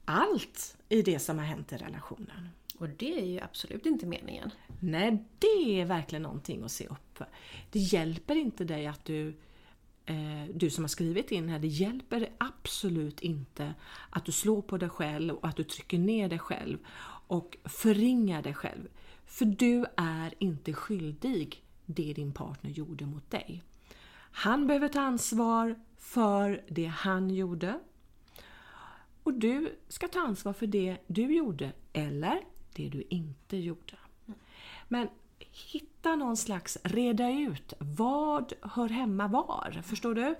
allt 0.06 0.78
i 0.90 1.02
det 1.02 1.20
som 1.20 1.38
har 1.38 1.46
hänt 1.46 1.72
i 1.72 1.78
relationen. 1.78 2.50
Och 2.78 2.90
det 2.90 3.20
är 3.20 3.26
ju 3.26 3.40
absolut 3.40 3.86
inte 3.86 4.06
meningen. 4.06 4.52
Nej, 4.80 5.26
det 5.40 5.82
är 5.82 5.86
verkligen 5.86 6.24
någonting 6.24 6.64
att 6.64 6.72
se 6.72 6.88
upp 6.88 7.18
för. 7.18 7.28
Det 7.72 7.80
hjälper 7.80 8.36
inte 8.36 8.64
dig 8.64 8.88
att 8.88 9.06
du, 9.06 9.28
eh, 10.06 10.44
du 10.54 10.70
som 10.70 10.84
har 10.84 10.90
skrivit 10.90 11.32
in 11.32 11.50
här, 11.50 11.60
det 11.60 11.68
hjälper 11.68 12.30
absolut 12.38 13.22
inte 13.22 13.74
att 14.10 14.26
du 14.26 14.32
slår 14.32 14.62
på 14.62 14.78
dig 14.78 14.90
själv 14.90 15.36
och 15.36 15.48
att 15.48 15.56
du 15.56 15.64
trycker 15.64 16.00
ner 16.00 16.30
dig 16.30 16.40
själv 16.40 16.78
och 17.28 17.58
förringar 17.64 18.42
dig 18.42 18.54
själv. 18.54 18.88
För 19.30 19.46
du 19.46 19.86
är 19.98 20.34
inte 20.40 20.74
skyldig 20.74 21.64
det 21.86 22.14
din 22.14 22.32
partner 22.32 22.72
gjorde 22.72 23.06
mot 23.06 23.32
dig. 23.32 23.64
Han 24.32 24.68
behöver 24.68 24.88
ta 24.88 25.02
ansvar 25.02 25.80
för 25.98 26.64
det 26.70 26.86
han 26.86 27.30
gjorde. 27.30 27.80
Och 29.24 29.34
du 29.34 29.78
ska 29.88 30.08
ta 30.08 30.20
ansvar 30.20 30.54
för 30.54 30.68
det 30.68 30.98
du 31.08 31.36
gjorde 31.36 31.72
eller 31.94 32.42
det 32.74 32.90
du 32.90 33.04
inte 33.10 33.58
gjorde. 33.58 33.98
Men 34.88 35.08
hitta 35.72 36.16
någon 36.16 36.38
slags, 36.38 36.78
reda 36.84 37.32
ut 37.32 37.74
vad 37.80 38.54
hör 38.62 38.90
hemma 38.90 39.28
var. 39.28 39.82
Förstår 39.84 40.16
du? 40.16 40.36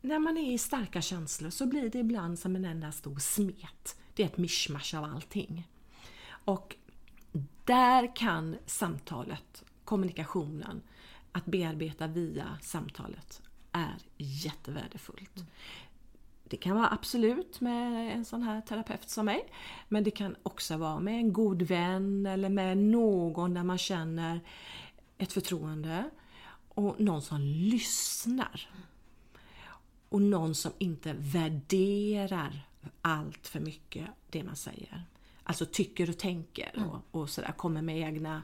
När 0.00 0.18
man 0.18 0.38
är 0.38 0.52
i 0.52 0.58
starka 0.58 1.00
känslor 1.00 1.50
så 1.50 1.66
blir 1.66 1.90
det 1.90 1.98
ibland 1.98 2.38
som 2.38 2.56
en 2.56 2.64
enda 2.64 2.92
stor 2.92 3.18
smet. 3.18 3.96
Det 4.14 4.22
är 4.22 4.26
ett 4.26 4.38
mischmasch 4.38 4.94
av 4.94 5.04
allting. 5.04 5.68
Och 6.44 6.76
där 7.64 8.16
kan 8.16 8.56
samtalet, 8.66 9.64
kommunikationen, 9.84 10.82
att 11.32 11.44
bearbeta 11.44 12.06
via 12.06 12.58
samtalet 12.62 13.42
är 13.72 13.96
jättevärdefullt. 14.16 15.44
Det 16.44 16.56
kan 16.56 16.76
vara 16.76 16.90
absolut 16.90 17.60
med 17.60 18.16
en 18.16 18.24
sån 18.24 18.42
här 18.42 18.60
terapeut 18.60 19.10
som 19.10 19.26
mig. 19.26 19.48
Men 19.88 20.04
det 20.04 20.10
kan 20.10 20.36
också 20.42 20.76
vara 20.76 21.00
med 21.00 21.14
en 21.14 21.32
god 21.32 21.62
vän 21.62 22.26
eller 22.26 22.48
med 22.48 22.78
någon 22.78 23.54
där 23.54 23.62
man 23.62 23.78
känner 23.78 24.40
ett 25.18 25.32
förtroende. 25.32 26.10
Och 26.68 27.00
någon 27.00 27.22
som 27.22 27.40
lyssnar. 27.40 28.70
Och 30.08 30.22
någon 30.22 30.54
som 30.54 30.72
inte 30.78 31.12
värderar 31.18 32.66
allt 33.02 33.46
för 33.46 33.60
mycket 33.60 34.06
det 34.30 34.44
man 34.44 34.56
säger. 34.56 35.04
Alltså 35.52 35.66
tycker 35.66 36.10
och 36.10 36.18
tänker 36.18 36.84
och, 36.86 37.20
och 37.20 37.30
sådär, 37.30 37.52
kommer 37.52 37.82
med 37.82 37.98
egna 37.98 38.42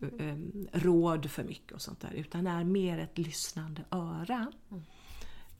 råd 0.72 1.30
för 1.30 1.44
mycket 1.44 1.72
och 1.72 1.82
sånt 1.82 2.00
där. 2.00 2.12
Utan 2.12 2.46
är 2.46 2.64
mer 2.64 2.98
ett 2.98 3.18
lyssnande 3.18 3.84
öra 3.90 4.52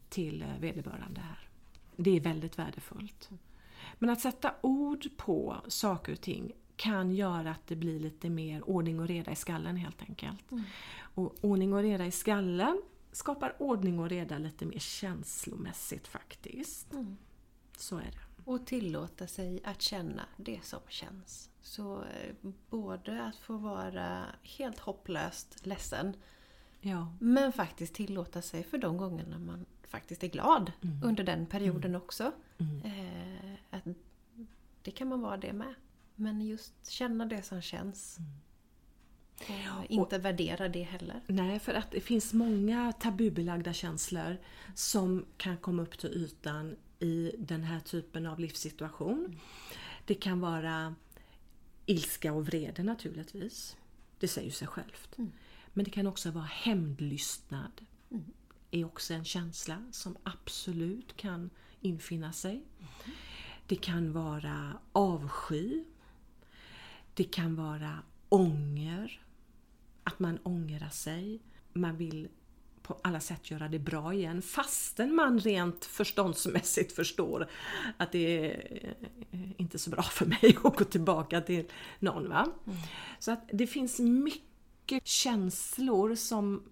till 0.08 0.44
vederbörande 0.60 1.20
här. 1.20 1.48
Det 1.96 2.16
är 2.16 2.20
väldigt 2.20 2.58
värdefullt. 2.58 3.30
Men 3.98 4.10
att 4.10 4.20
sätta 4.20 4.54
ord 4.60 5.08
på 5.16 5.56
saker 5.68 6.12
och 6.12 6.20
ting 6.20 6.52
kan 6.76 7.12
göra 7.12 7.50
att 7.50 7.66
det 7.66 7.76
blir 7.76 8.00
lite 8.00 8.30
mer 8.30 8.68
ordning 8.68 9.00
och 9.00 9.08
reda 9.08 9.32
i 9.32 9.36
skallen 9.36 9.76
helt 9.76 10.02
enkelt. 10.02 10.50
Mm. 10.52 10.64
Och 11.14 11.36
ordning 11.40 11.72
och 11.72 11.82
reda 11.82 12.06
i 12.06 12.10
skallen 12.10 12.82
skapar 13.12 13.56
ordning 13.58 13.98
och 13.98 14.08
reda 14.08 14.38
lite 14.38 14.66
mer 14.66 14.78
känslomässigt 14.78 16.08
faktiskt. 16.08 16.92
Mm. 16.92 17.16
Så 17.76 17.96
är 17.96 18.02
det. 18.04 18.29
Och 18.44 18.66
tillåta 18.66 19.26
sig 19.26 19.60
att 19.64 19.82
känna 19.82 20.22
det 20.36 20.64
som 20.64 20.80
känns. 20.88 21.50
Så 21.62 22.02
eh, 22.02 22.34
både 22.70 23.24
att 23.24 23.36
få 23.36 23.56
vara 23.56 24.24
helt 24.42 24.78
hopplöst 24.78 25.66
ledsen 25.66 26.16
ja. 26.80 27.12
men 27.20 27.52
faktiskt 27.52 27.94
tillåta 27.94 28.42
sig 28.42 28.62
för 28.62 28.78
de 28.78 28.96
gångerna 28.96 29.38
man 29.38 29.66
faktiskt 29.82 30.24
är 30.24 30.28
glad 30.28 30.72
mm. 30.82 31.02
under 31.04 31.24
den 31.24 31.46
perioden 31.46 31.90
mm. 31.90 32.02
också. 32.02 32.32
Mm. 32.58 32.82
Eh, 32.84 33.54
att 33.70 33.84
det 34.82 34.90
kan 34.90 35.08
man 35.08 35.20
vara 35.20 35.36
det 35.36 35.52
med. 35.52 35.74
Men 36.14 36.40
just 36.40 36.90
känna 36.90 37.26
det 37.26 37.42
som 37.42 37.62
känns. 37.62 38.18
Mm. 38.18 39.78
Och 39.78 39.84
inte 39.88 40.16
och, 40.16 40.24
värdera 40.24 40.68
det 40.68 40.82
heller. 40.82 41.20
Nej, 41.26 41.58
för 41.58 41.74
att 41.74 41.90
det 41.90 42.00
finns 42.00 42.32
många 42.32 42.92
tabubelagda 42.92 43.72
känslor 43.72 44.36
som 44.74 45.26
kan 45.36 45.56
komma 45.56 45.82
upp 45.82 45.98
till 45.98 46.10
ytan 46.10 46.76
i 47.00 47.34
den 47.38 47.62
här 47.62 47.80
typen 47.80 48.26
av 48.26 48.40
livssituation. 48.40 49.40
Det 50.04 50.14
kan 50.14 50.40
vara 50.40 50.94
ilska 51.86 52.32
och 52.32 52.46
vrede 52.46 52.82
naturligtvis. 52.82 53.76
Det 54.18 54.28
säger 54.28 54.50
sig 54.50 54.68
självt. 54.68 55.18
Mm. 55.18 55.32
Men 55.72 55.84
det 55.84 55.90
kan 55.90 56.06
också 56.06 56.30
vara 56.30 56.44
hämndlystnad. 56.44 57.80
Mm 58.10 58.24
är 58.70 58.84
också 58.84 59.14
en 59.14 59.24
känsla 59.24 59.82
som 59.90 60.16
absolut 60.22 61.16
kan 61.16 61.50
infinna 61.80 62.32
sig. 62.32 62.64
Det 63.66 63.76
kan 63.76 64.12
vara 64.12 64.78
avsky. 64.92 65.84
Det 67.14 67.24
kan 67.24 67.56
vara 67.56 67.98
ånger. 68.28 69.22
Att 70.04 70.18
man 70.18 70.38
ångrar 70.38 70.88
sig. 70.88 71.40
Man 71.72 71.96
vill 71.96 72.28
på 72.90 73.00
alla 73.02 73.20
sätt 73.20 73.50
göra 73.50 73.68
det 73.68 73.78
bra 73.78 74.14
igen 74.14 74.42
fastän 74.42 75.14
man 75.14 75.38
rent 75.38 75.84
förståndsmässigt 75.84 76.92
förstår 76.92 77.48
att 77.96 78.12
det 78.12 78.50
är 78.50 78.94
inte 79.56 79.78
så 79.78 79.90
bra 79.90 80.02
för 80.02 80.26
mig 80.26 80.58
att 80.64 80.76
gå 80.76 80.84
tillbaka 80.84 81.40
till 81.40 81.64
någon. 81.98 82.28
Va? 82.28 82.46
Mm. 82.66 82.78
Så 83.18 83.32
att 83.32 83.48
det 83.52 83.66
finns 83.66 83.98
mycket 83.98 85.06
känslor 85.06 86.14
som 86.14 86.62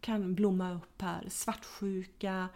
kan 0.00 0.34
blomma 0.34 0.74
upp 0.74 1.02
här. 1.02 1.26
Svartsjuka, 1.28 2.48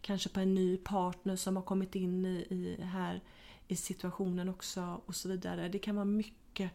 kanske 0.00 0.28
på 0.28 0.40
en 0.40 0.54
ny 0.54 0.76
partner 0.76 1.36
som 1.36 1.56
har 1.56 1.62
kommit 1.62 1.94
in 1.94 2.26
i, 2.26 2.46
i 2.50 2.82
här 2.82 3.20
i 3.68 3.76
situationen 3.76 4.48
också 4.48 5.00
och 5.06 5.14
så 5.14 5.28
vidare. 5.28 5.68
Det 5.68 5.78
kan 5.78 5.94
vara 5.94 6.04
mycket 6.04 6.70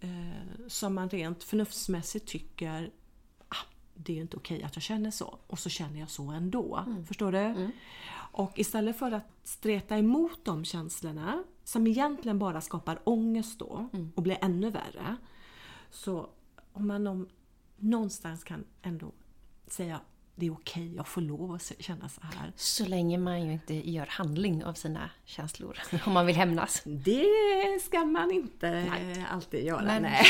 eh, 0.00 0.66
som 0.68 0.94
man 0.94 1.08
rent 1.08 1.42
förnuftsmässigt 1.42 2.26
tycker 2.26 2.90
det 4.04 4.18
är 4.18 4.20
inte 4.20 4.36
okej 4.36 4.62
att 4.62 4.76
jag 4.76 4.82
känner 4.82 5.10
så 5.10 5.38
och 5.46 5.58
så 5.58 5.68
känner 5.68 6.00
jag 6.00 6.10
så 6.10 6.30
ändå. 6.30 6.84
Mm. 6.86 7.06
Förstår 7.06 7.32
du? 7.32 7.38
Mm. 7.38 7.70
Och 8.32 8.58
istället 8.58 8.98
för 8.98 9.12
att 9.12 9.26
streta 9.44 9.98
emot 9.98 10.44
de 10.44 10.64
känslorna 10.64 11.44
som 11.64 11.86
egentligen 11.86 12.38
bara 12.38 12.60
skapar 12.60 12.98
ångest 13.04 13.58
då 13.58 13.88
mm. 13.92 14.12
och 14.14 14.22
blir 14.22 14.38
ännu 14.40 14.70
värre. 14.70 15.16
Så 15.90 16.28
om 16.72 16.86
man 16.86 17.06
om, 17.06 17.28
någonstans 17.76 18.44
kan 18.44 18.64
ändå 18.82 19.12
säga 19.66 20.00
det 20.34 20.46
är 20.46 20.52
okej, 20.52 20.82
okay, 20.82 20.96
jag 20.96 21.08
får 21.08 21.20
lov 21.20 21.52
att 21.52 21.72
känna 21.78 22.08
så 22.08 22.20
här. 22.20 22.52
Så 22.56 22.86
länge 22.86 23.18
man 23.18 23.42
ju 23.46 23.52
inte 23.52 23.90
gör 23.90 24.06
handling 24.06 24.64
av 24.64 24.74
sina 24.74 25.10
känslor, 25.24 25.78
om 26.06 26.12
man 26.12 26.26
vill 26.26 26.36
hämnas. 26.36 26.82
Det 26.84 27.80
ska 27.82 28.04
man 28.04 28.30
inte 28.30 28.70
nej. 28.70 29.26
alltid 29.30 29.64
göra. 29.64 29.82
Men 29.82 30.02
nej. 30.02 30.24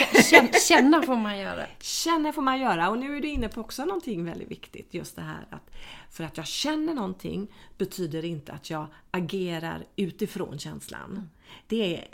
känna 0.68 1.02
får 1.02 1.16
man 1.16 1.38
göra. 1.38 1.66
Känna 1.80 2.32
får 2.32 2.42
man 2.42 2.60
göra. 2.60 2.90
Och 2.90 2.98
nu 2.98 3.16
är 3.16 3.20
du 3.20 3.28
inne 3.28 3.48
på 3.48 3.60
också 3.60 3.84
någonting 3.84 4.24
väldigt 4.24 4.50
viktigt. 4.50 4.94
Just 4.94 5.16
det 5.16 5.22
här 5.22 5.46
att 5.50 5.70
för 6.10 6.24
att 6.24 6.36
jag 6.36 6.46
känner 6.46 6.94
någonting 6.94 7.48
betyder 7.78 8.24
inte 8.24 8.52
att 8.52 8.70
jag 8.70 8.86
agerar 9.10 9.84
utifrån 9.96 10.58
känslan. 10.58 11.10
Mm. 11.10 11.28
Det 11.66 11.96
är 11.96 12.06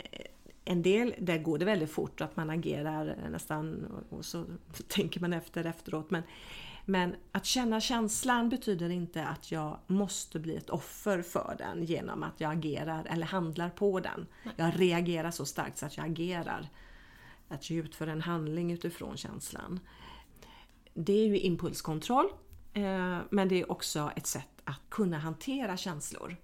en 0.69 0.81
del, 0.81 1.15
där 1.19 1.37
går 1.37 1.57
det 1.57 1.65
väldigt 1.65 1.91
fort 1.91 2.21
att 2.21 2.35
man 2.35 2.49
agerar 2.49 3.17
nästan 3.31 3.85
och 4.09 4.25
så 4.25 4.45
tänker 4.87 5.19
man 5.19 5.33
efter 5.33 5.65
efteråt. 5.65 6.11
Men 6.11 6.23
men 6.85 7.15
att 7.31 7.45
känna 7.45 7.81
känslan 7.81 8.49
betyder 8.49 8.89
inte 8.89 9.25
att 9.25 9.51
jag 9.51 9.77
måste 9.87 10.39
bli 10.39 10.55
ett 10.55 10.69
offer 10.69 11.21
för 11.21 11.55
den 11.57 11.83
genom 11.83 12.23
att 12.23 12.41
jag 12.41 12.51
agerar 12.51 13.05
eller 13.09 13.25
handlar 13.25 13.69
på 13.69 13.99
den. 13.99 14.27
Jag 14.55 14.79
reagerar 14.79 15.31
så 15.31 15.45
starkt 15.45 15.77
så 15.77 15.85
att 15.85 15.97
jag 15.97 16.05
agerar. 16.05 16.69
Att 17.47 17.69
jag 17.69 17.85
utför 17.85 18.07
en 18.07 18.21
handling 18.21 18.71
utifrån 18.71 19.17
känslan. 19.17 19.79
Det 20.93 21.13
är 21.13 21.27
ju 21.27 21.39
impulskontroll, 21.39 22.27
eh, 22.73 23.17
men 23.29 23.47
det 23.47 23.61
är 23.61 23.71
också 23.71 24.11
ett 24.15 24.27
sätt 24.27 24.61
att 24.63 24.81
kunna 24.89 25.17
hantera 25.17 25.77
känslor. 25.77 26.37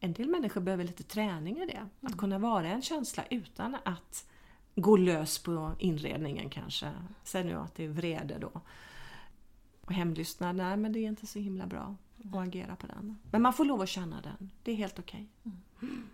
En 0.00 0.12
del 0.12 0.28
människor 0.28 0.60
behöver 0.60 0.84
lite 0.84 1.02
träning 1.02 1.58
i 1.58 1.66
det. 1.66 1.88
Att 2.00 2.10
mm. 2.10 2.18
kunna 2.18 2.38
vara 2.38 2.68
en 2.68 2.82
känsla 2.82 3.24
utan 3.30 3.76
att 3.84 4.26
gå 4.74 4.96
lös 4.96 5.38
på 5.38 5.72
inredningen 5.78 6.50
kanske. 6.50 6.90
Säg 7.24 7.44
nu 7.44 7.54
att 7.54 7.74
det 7.74 7.84
är 7.84 7.88
vrede 7.88 8.38
då. 8.38 8.60
Och 9.80 9.92
hämndlystnad, 9.92 10.56
nej 10.56 10.76
men 10.76 10.92
det 10.92 10.98
är 10.98 11.08
inte 11.08 11.26
så 11.26 11.38
himla 11.38 11.66
bra 11.66 11.96
att 12.24 12.48
agera 12.48 12.76
på 12.76 12.86
den. 12.86 13.18
Men 13.30 13.42
man 13.42 13.52
får 13.52 13.64
lov 13.64 13.80
att 13.80 13.88
känna 13.88 14.20
den. 14.20 14.50
Det 14.62 14.72
är 14.72 14.76
helt 14.76 14.98
okej. 14.98 15.28
Okay. 15.44 15.58
Mm. 15.82 16.08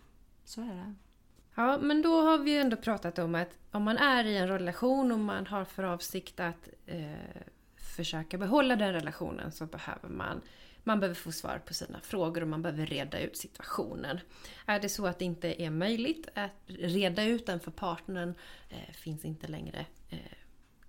Så 0.45 0.61
är 0.61 0.75
det. 0.75 0.95
Ja, 1.55 1.79
men 1.79 2.03
då 2.03 2.21
har 2.23 2.39
vi 2.39 2.51
ju 2.51 2.59
ändå 2.59 2.77
pratat 2.77 3.19
om 3.19 3.35
att 3.35 3.49
om 3.71 3.83
man 3.83 3.97
är 3.97 4.25
i 4.25 4.37
en 4.37 4.49
relation 4.49 5.13
och 5.13 5.19
man 5.19 5.47
har 5.47 5.65
för 5.65 5.83
avsikt 5.83 6.41
att 6.41 6.69
eh, 6.87 7.13
försöka 7.77 8.39
behålla 8.39 8.77
den 8.77 8.93
relationen 8.93 9.53
så 9.53 9.67
behöver 9.67 10.09
man 10.09 10.41
man 10.85 11.01
behöver 11.01 11.15
få 11.15 11.33
svar 11.33 11.59
på 11.59 11.75
sina 11.75 12.01
frågor 12.01 12.43
och 12.43 12.49
man 12.49 12.63
behöver 12.63 12.87
reda 12.87 13.21
ut 13.21 13.37
situationen. 13.37 14.21
Är 14.67 14.81
det 14.81 14.89
så 14.89 15.07
att 15.07 15.19
det 15.19 15.25
inte 15.25 15.63
är 15.63 15.71
möjligt 15.71 16.29
att 16.35 16.53
reda 16.67 17.25
ut 17.25 17.47
den 17.47 17.61
för 17.61 17.71
partnern 17.71 18.35
eh, 18.69 18.95
finns 18.95 19.25
inte 19.25 19.47
längre 19.47 19.87
eh, 20.11 20.19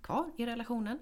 kvar 0.00 0.30
i 0.36 0.46
relationen. 0.46 0.98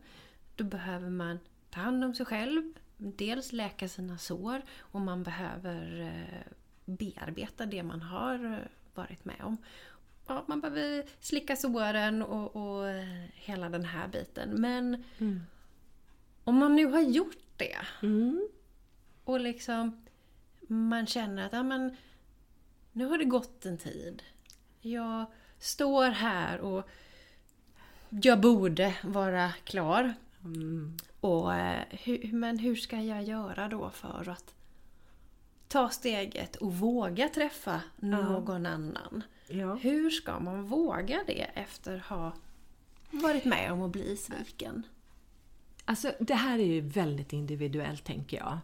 Då 0.56 0.64
behöver 0.64 1.10
man 1.10 1.38
ta 1.70 1.80
hand 1.80 2.04
om 2.04 2.14
sig 2.14 2.26
själv, 2.26 2.72
dels 2.96 3.52
läka 3.52 3.88
sina 3.88 4.18
sår 4.18 4.62
och 4.78 5.00
man 5.00 5.22
behöver 5.22 6.00
eh, 6.00 6.52
bearbeta 6.84 7.66
det 7.66 7.82
man 7.82 8.02
har 8.02 8.44
eh, 8.44 8.58
varit 8.94 9.24
med 9.24 9.40
om. 9.42 9.56
Ja, 10.26 10.44
man 10.48 10.60
behöver 10.60 11.04
slicka 11.20 11.56
såren 11.56 12.22
och, 12.22 12.56
och 12.56 12.88
eh, 12.88 13.24
hela 13.34 13.68
den 13.68 13.84
här 13.84 14.08
biten. 14.08 14.50
Men 14.60 15.04
mm. 15.18 15.40
om 16.44 16.56
man 16.56 16.76
nu 16.76 16.86
har 16.86 17.00
gjort 17.00 17.36
det 17.56 17.76
mm. 18.02 18.48
Och 19.24 19.40
liksom 19.40 20.04
man 20.68 21.06
känner 21.06 21.46
att 21.46 21.52
ja, 21.52 21.62
men, 21.62 21.96
nu 22.92 23.04
har 23.04 23.18
det 23.18 23.24
gått 23.24 23.66
en 23.66 23.78
tid. 23.78 24.22
Jag 24.80 25.26
står 25.58 26.10
här 26.10 26.60
och 26.60 26.88
jag 28.08 28.40
borde 28.40 28.94
vara 29.02 29.52
klar. 29.64 30.14
Mm. 30.44 30.96
Och, 31.20 31.54
eh, 31.54 31.82
hur, 31.90 32.32
men 32.32 32.58
hur 32.58 32.76
ska 32.76 33.00
jag 33.00 33.22
göra 33.22 33.68
då 33.68 33.90
för 33.90 34.28
att 34.28 34.54
ta 35.68 35.88
steget 35.88 36.56
och 36.56 36.74
våga 36.74 37.28
träffa 37.28 37.80
någon 37.96 38.64
ja. 38.64 38.70
annan? 38.70 39.22
Ja. 39.48 39.74
Hur 39.74 40.10
ska 40.10 40.40
man 40.40 40.66
våga 40.66 41.20
det 41.26 41.42
efter 41.54 41.96
att 41.96 42.06
ha 42.06 42.32
varit 43.10 43.44
med 43.44 43.72
om 43.72 43.82
att 43.82 43.92
bli 43.92 44.16
sviken? 44.16 44.86
Alltså 45.84 46.12
det 46.20 46.34
här 46.34 46.58
är 46.58 46.66
ju 46.66 46.80
väldigt 46.80 47.32
individuellt 47.32 48.04
tänker 48.04 48.36
jag. 48.36 48.58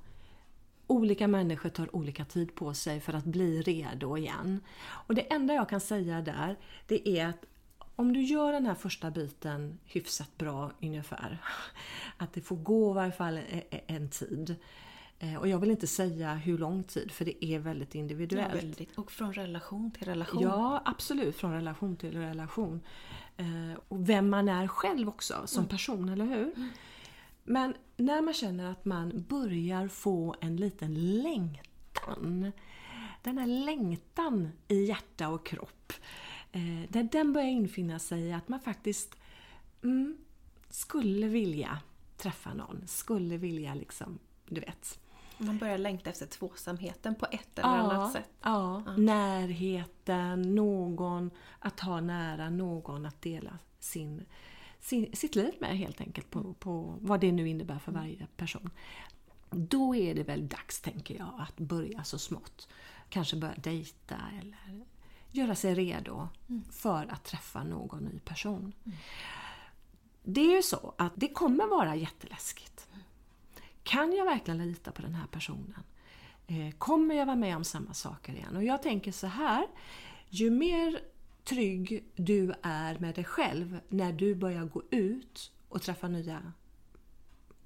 Olika 0.90 1.28
människor 1.28 1.68
tar 1.68 1.96
olika 1.96 2.24
tid 2.24 2.54
på 2.54 2.74
sig 2.74 3.00
för 3.00 3.12
att 3.12 3.24
bli 3.24 3.62
redo 3.62 4.16
igen. 4.16 4.60
Och 4.88 5.14
det 5.14 5.32
enda 5.32 5.54
jag 5.54 5.68
kan 5.68 5.80
säga 5.80 6.20
där, 6.20 6.56
det 6.86 7.08
är 7.08 7.26
att 7.26 7.44
om 7.96 8.12
du 8.12 8.22
gör 8.22 8.52
den 8.52 8.66
här 8.66 8.74
första 8.74 9.10
biten 9.10 9.78
hyfsat 9.84 10.38
bra 10.38 10.70
ungefär, 10.82 11.38
att 12.16 12.32
det 12.32 12.40
får 12.40 12.56
gå 12.56 12.90
i 12.90 12.94
varje 12.94 13.12
fall 13.12 13.38
e- 13.38 13.64
e- 13.70 13.80
en 13.86 14.08
tid. 14.10 14.56
Eh, 15.18 15.34
och 15.36 15.48
jag 15.48 15.58
vill 15.58 15.70
inte 15.70 15.86
säga 15.86 16.34
hur 16.34 16.58
lång 16.58 16.82
tid 16.84 17.10
för 17.12 17.24
det 17.24 17.44
är 17.44 17.58
väldigt 17.58 17.94
individuellt. 17.94 18.54
Ja, 18.54 18.60
väldigt. 18.60 18.98
Och 18.98 19.12
från 19.12 19.32
relation 19.32 19.90
till 19.90 20.04
relation. 20.06 20.42
Ja, 20.42 20.82
absolut. 20.84 21.36
Från 21.36 21.52
relation 21.52 21.96
till 21.96 22.12
relation. 22.12 22.80
Eh, 23.36 23.78
och 23.88 24.08
vem 24.08 24.30
man 24.30 24.48
är 24.48 24.66
själv 24.68 25.08
också 25.08 25.42
som 25.46 25.60
Mm. 25.60 25.68
person, 25.68 26.08
eller 26.08 26.24
hur? 26.24 26.52
Men 27.44 27.74
när 27.96 28.22
man 28.22 28.34
känner 28.34 28.70
att 28.70 28.84
man 28.84 29.24
börjar 29.28 29.88
få 29.88 30.34
en 30.40 30.56
liten 30.56 31.22
längtan. 31.22 32.52
Den 33.22 33.38
här 33.38 33.46
längtan 33.46 34.48
i 34.68 34.84
hjärta 34.84 35.28
och 35.28 35.46
kropp. 35.46 35.92
Eh, 36.52 36.90
där 36.90 37.08
den 37.12 37.32
börjar 37.32 37.48
infinna 37.48 37.98
sig 37.98 38.32
att 38.32 38.48
man 38.48 38.60
faktiskt 38.60 39.14
mm, 39.82 40.16
skulle 40.68 41.26
vilja 41.26 41.78
träffa 42.16 42.54
någon. 42.54 42.82
Skulle 42.86 43.36
vilja 43.36 43.74
liksom, 43.74 44.18
du 44.48 44.60
vet. 44.60 44.98
Man 45.38 45.58
börjar 45.58 45.78
längta 45.78 46.10
efter 46.10 46.26
tvåsamheten 46.26 47.14
på 47.14 47.26
ett 47.30 47.58
eller 47.58 47.68
annat 47.68 48.12
sätt. 48.12 48.30
Ja, 48.42 48.82
närheten, 48.96 50.54
någon 50.54 51.30
att 51.58 51.80
ha 51.80 52.00
nära, 52.00 52.50
någon 52.50 53.06
att 53.06 53.22
dela 53.22 53.58
sin, 53.78 54.24
sin, 54.80 55.16
sitt 55.16 55.34
liv 55.34 55.54
med 55.60 55.78
helt 55.78 56.00
enkelt 56.00 56.30
på, 56.30 56.54
på 56.54 56.98
vad 57.00 57.20
det 57.20 57.32
nu 57.32 57.48
innebär 57.48 57.78
för 57.78 57.92
varje 57.92 58.26
person. 58.36 58.70
Då 59.50 59.94
är 59.94 60.14
det 60.14 60.22
väl 60.22 60.48
dags, 60.48 60.80
tänker 60.80 61.18
jag, 61.18 61.46
att 61.48 61.56
börja 61.56 62.04
så 62.04 62.18
smått. 62.18 62.68
Kanske 63.08 63.36
börja 63.36 63.54
dejta 63.56 64.16
eller 64.40 64.84
göra 65.32 65.54
sig 65.54 65.74
redo 65.74 66.28
för 66.70 67.06
att 67.12 67.24
träffa 67.24 67.64
någon 67.64 68.04
ny 68.04 68.18
person. 68.18 68.72
Det 70.22 70.40
är 70.40 70.56
ju 70.56 70.62
så 70.62 70.94
att 70.98 71.12
det 71.16 71.28
kommer 71.28 71.66
vara 71.66 71.96
jätteläskigt. 71.96 72.88
Kan 73.82 74.12
jag 74.12 74.24
verkligen 74.24 74.66
lita 74.66 74.92
på 74.92 75.02
den 75.02 75.14
här 75.14 75.26
personen? 75.26 75.82
Eh, 76.46 76.70
Kommer 76.78 77.14
jag 77.14 77.26
vara 77.26 77.36
med 77.36 77.56
om 77.56 77.64
samma 77.64 77.94
saker 77.94 78.32
igen? 78.32 78.56
Och 78.56 78.64
jag 78.64 78.82
tänker 78.82 79.12
så 79.12 79.26
här. 79.26 79.66
Ju 80.28 80.50
mer 80.50 81.00
trygg 81.50 82.04
du 82.16 82.54
är 82.62 82.98
med 82.98 83.14
dig 83.14 83.24
själv 83.24 83.80
när 83.88 84.12
du 84.12 84.34
börjar 84.34 84.64
gå 84.64 84.82
ut 84.90 85.52
och 85.68 85.82
träffa 85.82 86.08
nya 86.08 86.52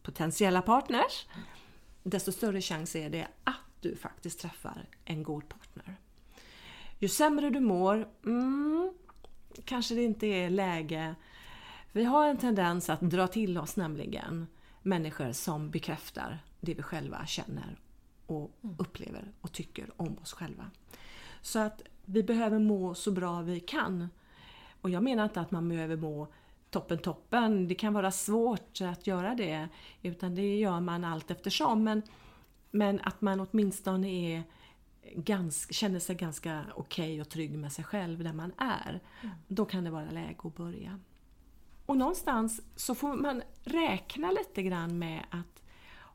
potentiella 0.02 0.62
partners, 0.62 1.26
desto 2.02 2.32
större 2.32 2.60
chans 2.60 2.96
är 2.96 3.10
det 3.10 3.28
att 3.44 3.60
du 3.80 3.96
faktiskt 3.96 4.40
träffar 4.40 4.88
en 5.04 5.22
god 5.22 5.48
partner. 5.48 5.96
Ju 6.98 7.08
sämre 7.08 7.50
du 7.50 7.60
mår, 7.60 8.08
mm, 8.24 8.92
kanske 9.64 9.94
det 9.94 10.04
inte 10.04 10.26
är 10.26 10.50
läge. 10.50 11.14
Vi 11.92 12.04
har 12.04 12.28
en 12.28 12.38
tendens 12.38 12.90
att 12.90 13.00
dra 13.00 13.26
till 13.26 13.58
oss 13.58 13.76
nämligen 13.76 14.46
människor 14.82 15.32
som 15.32 15.70
bekräftar 15.70 16.38
det 16.60 16.74
vi 16.74 16.82
själva 16.82 17.26
känner 17.26 17.80
och 18.26 18.50
upplever 18.78 19.32
och 19.40 19.52
tycker 19.52 19.90
om 19.96 20.18
oss 20.18 20.32
själva. 20.32 20.70
Så 21.42 21.58
att 21.58 21.82
vi 22.04 22.22
behöver 22.22 22.58
må 22.58 22.94
så 22.94 23.10
bra 23.10 23.40
vi 23.40 23.60
kan. 23.60 24.08
Och 24.80 24.90
jag 24.90 25.02
menar 25.02 25.24
inte 25.24 25.40
att 25.40 25.50
man 25.50 25.68
behöver 25.68 25.96
må 25.96 26.28
toppen 26.70 26.98
toppen. 26.98 27.68
Det 27.68 27.74
kan 27.74 27.92
vara 27.92 28.10
svårt 28.10 28.80
att 28.80 29.06
göra 29.06 29.34
det. 29.34 29.68
Utan 30.02 30.34
det 30.34 30.58
gör 30.58 30.80
man 30.80 31.04
allt 31.04 31.30
eftersom. 31.30 31.84
Men, 31.84 32.02
men 32.70 33.00
att 33.00 33.20
man 33.20 33.40
åtminstone 33.40 34.08
är 34.08 34.42
ganska, 35.14 35.72
känner 35.72 36.00
sig 36.00 36.16
ganska 36.16 36.64
okej 36.74 37.20
och 37.20 37.28
trygg 37.28 37.58
med 37.58 37.72
sig 37.72 37.84
själv 37.84 38.24
där 38.24 38.32
man 38.32 38.52
är. 38.58 39.00
Då 39.48 39.64
kan 39.64 39.84
det 39.84 39.90
vara 39.90 40.10
läge 40.10 40.36
att 40.38 40.56
börja. 40.56 41.00
Och 41.86 41.96
någonstans 41.96 42.62
så 42.76 42.94
får 42.94 43.14
man 43.14 43.42
räkna 43.64 44.30
lite 44.30 44.62
grann 44.62 44.98
med 44.98 45.24
att 45.30 45.62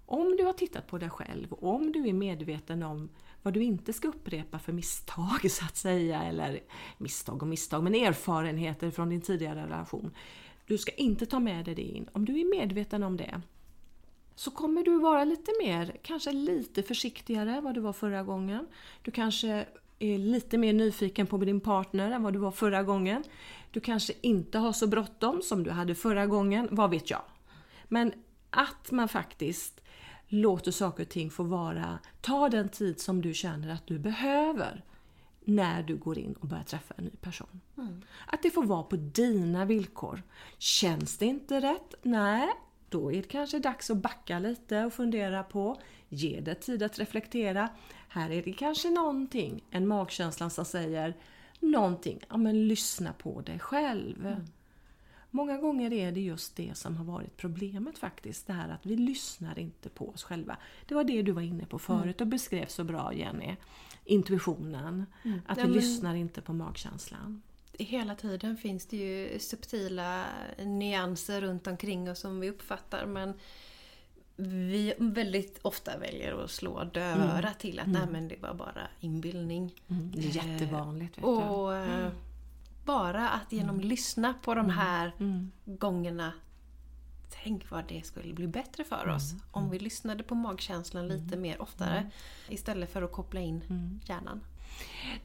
om 0.06 0.36
du 0.38 0.46
har 0.46 0.54
tittat 0.54 0.88
på 0.88 0.98
dig 0.98 1.10
själv, 1.10 1.54
om 1.54 1.92
du 1.92 2.08
är 2.08 2.14
medveten 2.14 2.84
om 2.84 3.10
vad 3.44 3.54
du 3.54 3.64
inte 3.64 3.94
ska 3.94 4.08
upprepa 4.08 4.60
för 4.60 4.74
misstag 4.74 5.52
så 5.52 5.66
att 5.66 5.78
säga, 5.78 6.24
eller 6.24 6.60
misstag 6.98 7.42
och 7.42 7.48
misstag, 7.48 7.84
men 7.84 7.96
erfarenheter 7.96 8.92
från 8.92 9.10
din 9.10 9.22
tidigare 9.22 9.64
relation. 9.64 10.12
Du 10.66 10.78
ska 10.78 10.92
inte 10.92 11.26
ta 11.26 11.40
med 11.40 11.66
dig 11.66 11.76
det 11.76 11.82
in. 11.82 12.10
Om 12.14 12.26
du 12.26 12.40
är 12.40 12.60
medveten 12.60 13.04
om 13.04 13.18
det 13.18 13.42
så 14.36 14.52
kommer 14.52 14.84
du 14.84 15.00
vara 15.00 15.24
lite 15.24 15.52
mer, 15.64 15.98
kanske 16.02 16.32
lite 16.32 16.84
försiktigare 16.84 17.56
än 17.56 17.64
vad 17.64 17.74
du 17.74 17.82
var 17.82 17.94
förra 17.94 18.24
gången. 18.24 18.68
Du 19.02 19.12
kanske 19.12 19.66
är 20.00 20.18
lite 20.18 20.58
mer 20.58 20.74
nyfiken 20.74 21.28
på 21.28 21.38
din 21.38 21.60
partner 21.60 22.12
än 22.12 22.24
vad 22.24 22.34
du 22.34 22.40
var 22.40 22.52
förra 22.52 22.84
gången. 22.84 23.24
Du 23.72 23.80
kanske 23.80 24.14
inte 24.22 24.58
har 24.58 24.74
så 24.74 24.88
bråttom 24.88 25.42
som 25.42 25.64
du 25.64 25.72
hade 25.72 25.96
förra 25.96 26.26
gången, 26.26 26.68
vad 26.72 26.90
vet 26.90 27.10
jag. 27.10 27.22
Men 27.88 28.14
att 28.50 28.92
man 28.92 29.08
faktiskt 29.08 29.82
låter 30.30 30.72
saker 30.72 31.04
och 31.04 31.10
ting 31.10 31.30
få 31.30 31.44
vara, 31.44 32.00
ta 32.22 32.50
den 32.50 32.70
tid 32.70 33.00
som 33.00 33.22
du 33.22 33.34
känner 33.34 33.74
att 33.74 33.88
du 33.88 34.00
behöver 34.00 34.84
när 35.46 35.84
du 35.84 35.96
går 35.98 36.18
in 36.18 36.34
och 36.34 36.48
börjar 36.48 36.64
träffa 36.64 36.94
en 36.98 37.04
ny 37.04 37.10
person. 37.22 37.62
Att 38.28 38.44
det 38.44 38.52
får 38.52 38.64
vara 38.64 38.84
på 38.84 38.96
dina 38.96 39.66
villkor. 39.66 40.24
Känns 40.58 41.18
det 41.18 41.26
inte 41.26 41.60
rätt? 41.62 41.96
Nej, 42.02 42.50
då 42.90 43.12
är 43.12 43.16
det 43.16 43.28
kanske 43.28 43.60
dags 43.60 43.90
att 43.90 43.98
backa 43.98 44.40
lite 44.40 44.86
och 44.86 44.94
fundera 44.94 45.44
på, 45.44 45.82
ge 46.10 46.40
det 46.40 46.56
tid 46.56 46.84
att 46.84 47.00
reflektera. 47.00 47.70
Här 48.08 48.32
är 48.32 48.44
det 48.44 48.54
kanske 48.54 48.90
någonting, 48.90 49.64
en 49.72 49.88
magkänsla 49.88 50.50
som 50.50 50.66
säger 50.66 51.18
någonting, 51.60 52.20
ja 52.30 52.38
men 52.38 52.68
lyssna 52.68 53.14
på 53.14 53.42
dig 53.42 53.60
själv. 53.60 54.36
Många 55.32 55.58
gånger 55.58 55.94
är 55.94 56.12
det 56.12 56.22
just 56.22 56.56
det 56.56 56.78
som 56.78 56.98
har 56.98 57.06
varit 57.06 57.38
problemet 57.38 57.98
faktiskt. 57.98 58.48
Det 58.48 58.54
här 58.54 58.70
att 58.70 58.86
vi 58.86 58.96
lyssnar 58.96 59.60
inte 59.60 59.90
på 59.90 60.10
oss 60.10 60.24
själva. 60.24 60.58
Det 60.88 60.96
var 60.96 61.04
det 61.04 61.22
du 61.22 61.32
var 61.32 61.42
inne 61.42 61.66
på 61.66 61.80
förut 61.80 62.22
och 62.22 62.28
beskrev 62.28 62.66
så 62.68 62.84
bra 62.84 63.14
Jenny. 63.14 63.56
Intuitionen. 64.06 65.06
Att 65.46 65.58
vi 65.58 65.62
Ja, 65.62 65.68
lyssnar 65.68 66.16
inte 66.16 66.42
på 66.42 66.54
magkänslan. 66.54 67.42
Hela 67.74 68.16
tiden 68.16 68.58
finns 68.58 68.86
det 68.86 68.98
ju 68.98 69.40
subtila 69.40 70.26
nyanser 70.66 71.42
runt 71.42 71.68
omkring 71.68 72.10
oss 72.12 72.20
som 72.20 72.40
vi 72.40 72.50
uppfattar 72.50 73.06
men 73.06 73.34
vi 74.36 74.94
väldigt 74.98 75.60
ofta 75.62 75.98
väljer 75.98 76.44
att 76.44 76.52
slå 76.52 76.84
dövöra 76.84 77.54
till 77.54 77.80
att 77.80 77.88
nej 77.88 78.08
men 78.12 78.28
det 78.28 78.36
var 78.42 78.54
bara 78.54 78.88
inbildning. 79.00 79.74
Mm, 79.88 80.12
det 80.12 80.20
är 80.20 80.48
jättevanligt. 80.48 81.18
Vet. 81.18 81.26
Och 81.26 81.76
eh, 81.76 82.12
bara 82.90 83.30
att 83.30 83.52
genom 83.52 83.80
lyssna 83.80 84.34
på 84.34 84.56
de 84.56 84.70
här 84.70 85.12
Mm. 85.20 85.52
gångerna 85.66 86.34
Tänk 87.44 87.72
vad 87.72 87.88
det 87.88 88.06
skulle 88.06 88.34
bli 88.34 88.48
bättre 88.48 88.84
för 88.84 89.08
oss 89.10 89.34
om 89.52 89.70
vi 89.70 89.80
lyssnade 89.80 90.24
på 90.24 90.36
magkänslan 90.36 91.08
lite 91.08 91.38
mer 91.38 91.62
oftare 91.62 92.12
istället 92.50 92.94
för 92.94 93.02
att 93.02 93.12
koppla 93.12 93.40
in 93.40 93.62
hjärnan. 94.06 94.42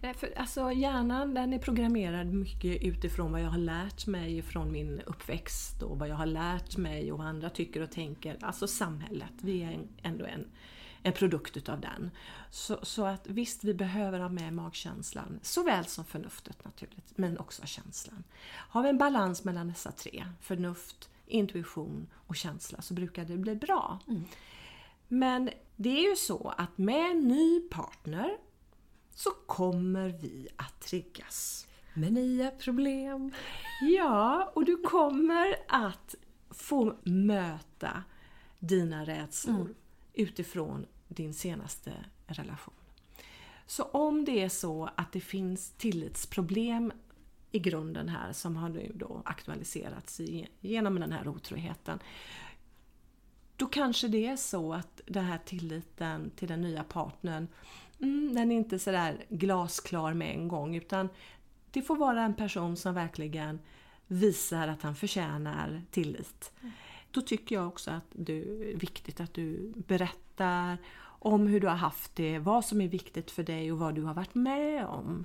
Nej, 0.00 0.14
för, 0.14 0.38
alltså, 0.38 0.72
hjärnan 0.72 1.34
den 1.34 1.52
är 1.52 1.58
programmerad 1.58 2.26
mycket 2.26 2.82
utifrån 2.82 3.32
vad 3.32 3.40
jag 3.40 3.48
har 3.48 3.58
lärt 3.58 4.06
mig 4.06 4.42
från 4.42 4.72
min 4.72 5.00
uppväxt 5.06 5.82
och 5.82 5.98
vad 5.98 6.08
jag 6.08 6.16
har 6.16 6.26
lärt 6.26 6.76
mig 6.76 7.12
och 7.12 7.18
vad 7.18 7.26
andra 7.26 7.50
tycker 7.50 7.82
och 7.82 7.90
tänker. 7.90 8.36
Alltså 8.40 8.66
samhället, 8.66 9.32
vi 9.42 9.62
är 9.62 9.70
en, 9.72 9.88
ändå 10.02 10.24
en, 10.24 10.44
en 11.06 11.12
produkt 11.12 11.56
utav 11.56 11.80
den. 11.80 12.10
Så, 12.50 12.78
så 12.82 13.04
att 13.04 13.26
visst, 13.26 13.64
vi 13.64 13.74
behöver 13.74 14.20
ha 14.20 14.28
med 14.28 14.52
magkänslan 14.52 15.38
såväl 15.42 15.84
som 15.84 16.04
förnuftet 16.04 16.64
naturligt, 16.64 17.12
men 17.16 17.38
också 17.38 17.66
känslan. 17.66 18.24
Har 18.46 18.82
vi 18.82 18.88
en 18.88 18.98
balans 18.98 19.44
mellan 19.44 19.68
dessa 19.68 19.92
tre, 19.92 20.26
förnuft, 20.40 21.10
intuition 21.26 22.06
och 22.26 22.36
känsla, 22.36 22.82
så 22.82 22.94
brukar 22.94 23.24
det 23.24 23.36
bli 23.36 23.56
bra. 23.56 23.98
Men 25.08 25.50
det 25.76 25.88
är 25.88 26.10
ju 26.10 26.16
så 26.16 26.54
att 26.56 26.78
med 26.78 27.10
en 27.10 27.28
ny 27.28 27.60
partner 27.60 28.36
så 29.10 29.30
kommer 29.30 30.08
vi 30.08 30.48
att 30.56 30.80
triggas. 30.80 31.66
Med 31.94 32.12
nya 32.12 32.50
problem. 32.50 33.32
Ja, 33.96 34.52
och 34.54 34.64
du 34.64 34.76
kommer 34.76 35.56
att 35.68 36.14
få 36.50 36.96
möta 37.02 38.02
dina 38.58 39.04
rädslor 39.04 39.74
utifrån 40.14 40.86
din 41.14 41.34
senaste 41.34 41.92
relation. 42.26 42.74
Så 43.66 43.82
om 43.82 44.24
det 44.24 44.42
är 44.42 44.48
så 44.48 44.88
att 44.94 45.12
det 45.12 45.20
finns 45.20 45.70
tillitsproblem 45.70 46.92
i 47.50 47.58
grunden 47.58 48.08
här 48.08 48.32
som 48.32 48.56
har 48.56 48.68
nu 48.68 48.92
då 48.94 49.22
aktualiserats 49.24 50.20
genom 50.60 51.00
den 51.00 51.12
här 51.12 51.28
otroheten. 51.28 51.98
Då 53.56 53.66
kanske 53.66 54.08
det 54.08 54.26
är 54.26 54.36
så 54.36 54.74
att 54.74 55.00
den 55.06 55.24
här 55.24 55.38
tilliten 55.44 56.30
till 56.36 56.48
den 56.48 56.60
nya 56.60 56.84
partnern, 56.84 57.48
mm, 58.00 58.34
den 58.34 58.52
är 58.52 58.56
inte 58.56 58.78
sådär 58.78 59.24
glasklar 59.28 60.14
med 60.14 60.30
en 60.30 60.48
gång 60.48 60.76
utan 60.76 61.08
det 61.70 61.82
får 61.82 61.96
vara 61.96 62.22
en 62.22 62.34
person 62.34 62.76
som 62.76 62.94
verkligen 62.94 63.58
visar 64.06 64.68
att 64.68 64.82
han 64.82 64.94
förtjänar 64.94 65.82
tillit. 65.90 66.52
Då 67.10 67.20
tycker 67.20 67.54
jag 67.54 67.68
också 67.68 67.90
att 67.90 68.04
det 68.12 68.32
är 68.32 68.76
viktigt 68.76 69.20
att 69.20 69.34
du 69.34 69.72
berättar 69.76 70.78
om 71.24 71.46
hur 71.46 71.60
du 71.60 71.66
har 71.66 71.74
haft 71.74 72.16
det, 72.16 72.38
vad 72.38 72.64
som 72.64 72.80
är 72.80 72.88
viktigt 72.88 73.30
för 73.30 73.42
dig 73.42 73.72
och 73.72 73.78
vad 73.78 73.94
du 73.94 74.02
har 74.02 74.14
varit 74.14 74.34
med 74.34 74.86
om. 74.86 75.24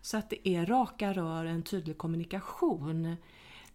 Så 0.00 0.16
att 0.16 0.30
det 0.30 0.48
är 0.48 0.66
raka 0.66 1.12
rör, 1.12 1.44
en 1.44 1.62
tydlig 1.62 1.98
kommunikation 1.98 3.16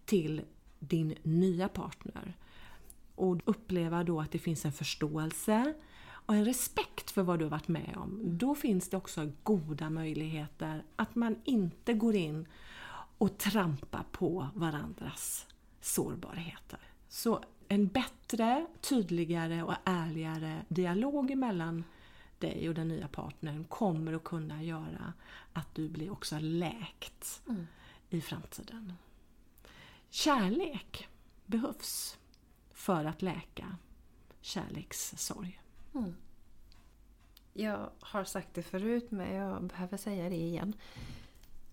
till 0.04 0.42
din 0.78 1.14
nya 1.22 1.68
partner. 1.68 2.36
Och 3.14 3.40
uppleva 3.44 4.04
då 4.04 4.20
att 4.20 4.32
det 4.32 4.38
finns 4.38 4.64
en 4.64 4.72
förståelse 4.72 5.74
och 6.10 6.34
en 6.34 6.44
respekt 6.44 7.10
för 7.10 7.22
vad 7.22 7.38
du 7.38 7.44
har 7.44 7.50
varit 7.50 7.68
med 7.68 7.94
om. 7.96 8.20
Då 8.38 8.54
finns 8.54 8.88
det 8.88 8.96
också 8.96 9.32
goda 9.42 9.90
möjligheter 9.90 10.84
att 10.96 11.14
man 11.14 11.36
inte 11.44 11.94
går 11.94 12.14
in 12.14 12.46
och 13.18 13.38
trampar 13.38 14.04
på 14.12 14.48
varandras 14.54 15.46
sårbarheter. 15.80 16.80
Så 17.08 17.40
en 17.68 17.86
bättre, 17.86 18.66
tydligare 18.80 19.62
och 19.62 19.74
ärligare 19.84 20.64
dialog 20.68 21.36
mellan 21.36 21.84
dig 22.38 22.68
och 22.68 22.74
den 22.74 22.88
nya 22.88 23.08
partnern 23.08 23.64
kommer 23.64 24.12
att 24.12 24.24
kunna 24.24 24.62
göra 24.62 25.12
att 25.52 25.74
du 25.74 25.88
blir 25.88 26.10
också 26.10 26.38
läkt 26.38 27.42
mm. 27.48 27.66
i 28.10 28.20
framtiden. 28.20 28.92
Kärlek 30.10 31.08
behövs 31.46 32.18
för 32.70 33.04
att 33.04 33.22
läka 33.22 33.76
kärlekssorg. 34.40 35.60
Mm. 35.94 36.14
Jag 37.52 37.90
har 38.00 38.24
sagt 38.24 38.54
det 38.54 38.62
förut 38.62 39.10
men 39.10 39.34
jag 39.34 39.64
behöver 39.64 39.96
säga 39.96 40.28
det 40.28 40.36
igen. 40.36 40.72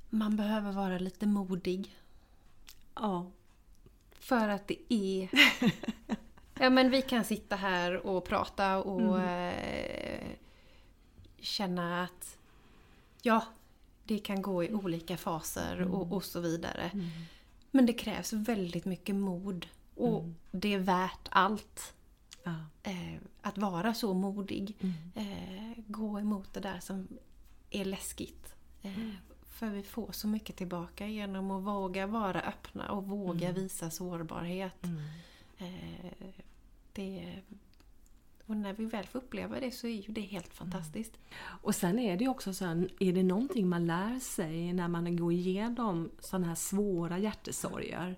Man 0.09 0.35
behöver 0.35 0.71
vara 0.71 0.97
lite 0.97 1.25
modig. 1.25 1.97
Ja. 2.95 3.31
För 4.19 4.49
att 4.49 4.67
det 4.67 4.93
är... 4.93 5.29
ja 6.59 6.69
men 6.69 6.91
vi 6.91 7.01
kan 7.01 7.23
sitta 7.23 7.55
här 7.55 8.07
och 8.07 8.25
prata 8.25 8.77
och 8.77 9.19
mm. 9.19 9.49
eh, 9.49 10.27
känna 11.39 12.03
att 12.03 12.37
ja, 13.21 13.45
det 14.03 14.19
kan 14.19 14.41
gå 14.41 14.63
i 14.63 14.73
olika 14.73 15.17
faser 15.17 15.77
mm. 15.77 15.91
och, 15.91 16.13
och, 16.13 16.23
så 16.23 16.39
vidare. 16.39 16.89
Mm. 16.93 17.09
Men 17.71 17.85
det 17.85 17.93
krävs 17.93 18.33
väldigt 18.33 18.85
mycket 18.85 19.15
mod 19.15 19.67
och 19.95 20.19
mm. 20.19 20.35
det 20.51 20.73
är 20.73 20.79
värt 20.79 21.27
allt. 21.29 21.93
Ja. 22.43 22.55
Eh, 22.83 23.21
att 23.41 23.57
vara 23.57 23.93
så 23.93 24.13
modig. 24.13 24.75
Mm. 24.79 24.93
Eh, 25.15 25.83
gå 25.87 26.19
emot 26.19 26.53
det 26.53 26.59
där 26.59 26.79
som 26.79 27.07
är 27.69 27.85
läskigt. 27.85 28.55
Mm. 29.61 29.73
för 29.73 29.77
vi 29.77 29.83
får 29.83 30.11
så 30.11 30.27
mycket 30.27 30.55
tillbaka 30.55 31.07
genom 31.07 31.51
att 31.51 31.63
våga 31.63 32.07
vara 32.07 32.41
öppna 32.41 32.91
och 32.91 33.07
våga 33.07 33.49
mm. 33.49 33.61
visa 33.61 33.89
sårbarhet. 33.89 34.83
Mm. 34.83 35.01
Eh, 35.57 36.11
det, 36.93 37.41
och 38.45 38.57
när 38.57 38.73
vi 38.73 38.85
väl 38.85 39.05
får 39.05 39.19
uppleva 39.19 39.59
det 39.59 39.71
så 39.71 39.87
är 39.87 40.01
ju 40.01 40.13
det 40.13 40.21
helt 40.21 40.53
fantastiskt. 40.53 41.13
Mm. 41.15 41.59
Och 41.61 41.75
sen 41.75 41.99
är 41.99 42.17
det 42.17 42.27
också 42.27 42.53
så 42.53 42.65
här, 42.65 42.89
är 42.99 43.13
det 43.13 43.23
någonting 43.23 43.69
man 43.69 43.87
lär 43.87 44.19
sig 44.19 44.73
när 44.73 44.87
man 44.87 45.15
går 45.15 45.33
igenom 45.33 46.09
sådana 46.19 46.47
här 46.47 46.55
svåra 46.55 47.17
hjärtesorger, 47.17 48.15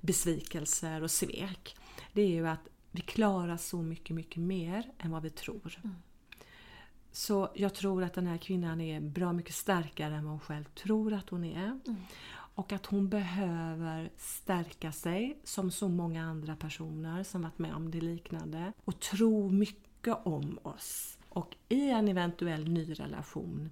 besvikelser 0.00 1.02
och 1.02 1.10
svek. 1.10 1.76
Det 2.12 2.22
är 2.22 2.28
ju 2.28 2.48
att 2.48 2.68
vi 2.90 3.00
klarar 3.00 3.56
så 3.56 3.82
mycket, 3.82 4.16
mycket 4.16 4.36
mer 4.42 4.90
än 4.98 5.10
vad 5.10 5.22
vi 5.22 5.30
tror. 5.30 5.80
Mm. 5.84 5.96
Så 7.20 7.48
jag 7.54 7.74
tror 7.74 8.02
att 8.04 8.14
den 8.14 8.26
här 8.26 8.38
kvinnan 8.38 8.80
är 8.80 9.00
bra 9.00 9.32
mycket 9.32 9.54
starkare 9.54 10.14
än 10.14 10.24
vad 10.24 10.30
hon 10.32 10.40
själv 10.40 10.64
tror 10.64 11.12
att 11.12 11.28
hon 11.30 11.44
är. 11.44 11.80
Mm. 11.86 11.96
Och 12.30 12.72
att 12.72 12.86
hon 12.86 13.08
behöver 13.08 14.10
stärka 14.16 14.92
sig 14.92 15.38
som 15.44 15.70
så 15.70 15.88
många 15.88 16.24
andra 16.24 16.56
personer 16.56 17.22
som 17.22 17.42
varit 17.42 17.58
med 17.58 17.74
om 17.74 17.90
det 17.90 18.00
liknande. 18.00 18.72
Och 18.84 19.00
tro 19.00 19.50
mycket 19.50 20.16
om 20.22 20.58
oss. 20.62 21.18
Och 21.28 21.56
i 21.68 21.90
en 21.90 22.08
eventuell 22.08 22.68
ny 22.68 22.92
relation 22.94 23.70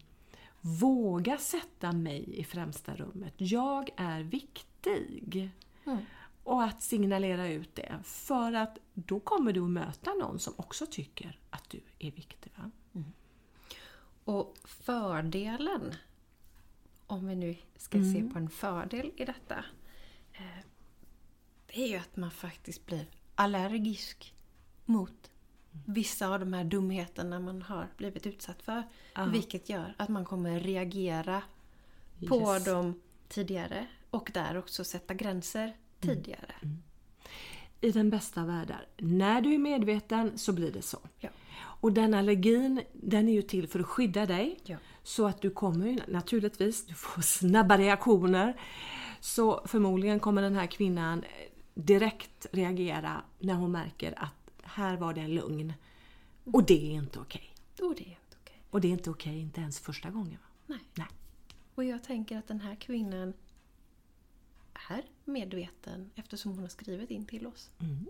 våga 0.60 1.38
sätta 1.38 1.92
mig 1.92 2.38
i 2.40 2.44
främsta 2.44 2.96
rummet. 2.96 3.34
Jag 3.36 3.90
är 3.96 4.22
viktig. 4.22 5.50
Mm. 5.84 5.98
Och 6.44 6.62
att 6.62 6.82
signalera 6.82 7.48
ut 7.48 7.74
det. 7.74 7.94
För 8.04 8.52
att 8.52 8.78
då 8.94 9.20
kommer 9.20 9.52
du 9.52 9.64
att 9.64 9.70
möta 9.70 10.14
någon 10.14 10.38
som 10.38 10.54
också 10.56 10.86
tycker 10.86 11.38
att 11.50 11.70
du 11.70 11.80
är 11.98 12.10
viktig. 12.10 12.52
Mm. 12.56 12.70
Och 14.28 14.56
fördelen, 14.64 15.94
om 17.06 17.28
vi 17.28 17.36
nu 17.36 17.56
ska 17.76 17.98
mm. 17.98 18.12
se 18.12 18.32
på 18.32 18.38
en 18.38 18.50
fördel 18.50 19.12
i 19.16 19.24
detta. 19.24 19.64
Eh, 20.32 20.64
det 21.66 21.82
är 21.82 21.88
ju 21.88 21.96
att 21.96 22.16
man 22.16 22.30
faktiskt 22.30 22.86
blir 22.86 23.06
allergisk 23.34 24.34
mot 24.84 25.30
vissa 25.86 26.28
av 26.28 26.40
de 26.40 26.52
här 26.52 26.64
dumheterna 26.64 27.40
man 27.40 27.62
har 27.62 27.88
blivit 27.96 28.26
utsatt 28.26 28.62
för. 28.62 28.82
Ah. 29.12 29.26
Vilket 29.26 29.68
gör 29.68 29.94
att 29.96 30.08
man 30.08 30.24
kommer 30.24 30.60
reagera 30.60 31.42
yes. 32.20 32.28
på 32.28 32.58
dem 32.58 33.00
tidigare 33.28 33.86
och 34.10 34.30
där 34.34 34.58
också 34.58 34.84
sätta 34.84 35.14
gränser 35.14 35.76
tidigare. 36.00 36.54
Mm. 36.62 36.82
I 37.80 37.92
den 37.92 38.10
bästa 38.10 38.44
världar, 38.44 38.86
när 38.96 39.40
du 39.40 39.54
är 39.54 39.58
medveten 39.58 40.38
så 40.38 40.52
blir 40.52 40.72
det 40.72 40.82
så. 40.82 40.98
Ja. 41.18 41.30
Och 41.80 41.92
den 41.92 42.14
allergin, 42.14 42.82
den 42.92 43.28
är 43.28 43.32
ju 43.32 43.42
till 43.42 43.68
för 43.68 43.80
att 43.80 43.86
skydda 43.86 44.26
dig. 44.26 44.60
Ja. 44.64 44.76
Så 45.02 45.26
att 45.26 45.42
du 45.42 45.50
kommer 45.50 46.04
naturligtvis, 46.08 46.86
du 46.86 46.94
får 46.94 47.22
snabba 47.22 47.78
reaktioner. 47.78 48.60
Så 49.20 49.62
förmodligen 49.66 50.20
kommer 50.20 50.42
den 50.42 50.54
här 50.54 50.66
kvinnan 50.66 51.24
direkt 51.74 52.46
reagera 52.52 53.22
när 53.38 53.54
hon 53.54 53.72
märker 53.72 54.22
att 54.22 54.50
här 54.62 54.96
var 54.96 55.14
det 55.14 55.20
en 55.20 55.34
lugn. 55.34 55.72
Och 56.44 56.66
det 56.66 56.90
är 56.90 56.94
inte 56.94 57.18
okej. 57.18 57.54
Okay. 57.74 57.88
Och 57.88 57.94
det 57.94 58.04
är 58.04 58.10
inte 58.10 58.36
okej. 58.42 58.56
Okay. 58.56 58.62
Och 58.70 58.80
det 58.80 58.88
är 58.88 58.92
inte 58.92 59.10
okej, 59.10 59.30
okay, 59.30 59.40
inte 59.40 59.60
ens 59.60 59.80
första 59.80 60.10
gången. 60.10 60.38
Nej. 60.66 60.80
Nej. 60.94 61.06
Och 61.74 61.84
jag 61.84 62.04
tänker 62.04 62.38
att 62.38 62.48
den 62.48 62.60
här 62.60 62.74
kvinnan 62.74 63.32
är 64.90 65.02
medveten 65.24 66.10
eftersom 66.14 66.52
hon 66.52 66.60
har 66.60 66.68
skrivit 66.68 67.10
in 67.10 67.26
till 67.26 67.46
oss. 67.46 67.70
Mm. 67.78 68.06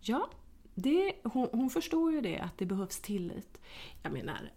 Ja, 0.00 0.30
det, 0.74 1.14
hon, 1.24 1.48
hon, 1.52 1.70
förstår 1.70 2.12
ju 2.12 2.20
det, 2.20 2.38
att 2.38 2.58
det 2.58 2.66
behövs 2.66 3.00
tillit. 3.00 3.60
Jag 4.02 4.12
menar, 4.12 4.52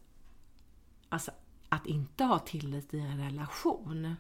alltså 1.10 1.32
att 1.70 1.86
inte 1.86 2.24
ha 2.24 2.40
tillit 2.40 2.94
i 2.94 3.00
en 3.00 3.18
relation, 3.18 4.16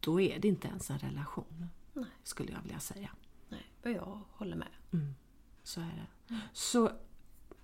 då 0.00 0.20
är 0.20 0.38
det 0.38 0.48
inte 0.48 0.68
ens 0.68 0.90
en 0.90 0.98
relation. 0.98 1.68
Nej. 1.92 2.06
Skulle 2.22 2.52
jag 2.52 2.62
vilja 2.62 2.80
säga. 2.80 3.10
Nej, 3.48 3.66
och 3.82 3.90
jag 3.90 4.20
håller 4.32 4.56
med. 4.56 4.68
Mm, 4.92 5.14
så 5.62 5.80
är 5.80 5.84
det. 5.84 6.34
Mm. 6.34 6.40
Så, 6.52 6.90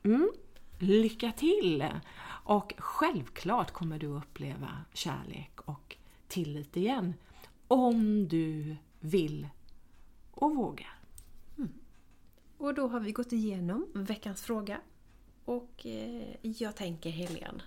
mm, 0.03 0.31
lycka 0.79 1.33
till! 1.33 1.89
Och 2.45 2.75
självklart 2.79 3.71
kommer 3.71 3.99
du 3.99 4.07
uppleva 4.07 4.85
kärlek 4.93 5.61
och 5.61 5.97
tillit 6.29 6.77
igen. 6.77 7.15
Om 7.69 8.29
du 8.29 8.77
vill 9.01 9.49
och 10.31 10.57
vågar. 10.57 11.00
Och 12.61 12.75
då 12.75 12.89
har 12.89 13.01
vi 13.01 13.13
gått 13.13 13.33
igenom 13.33 13.87
veckans 13.95 14.43
fråga. 14.43 14.81
Och 15.45 15.87
eh, 15.87 16.37
jag 16.43 16.77
tänker 16.77 17.11
Helene, 17.11 17.63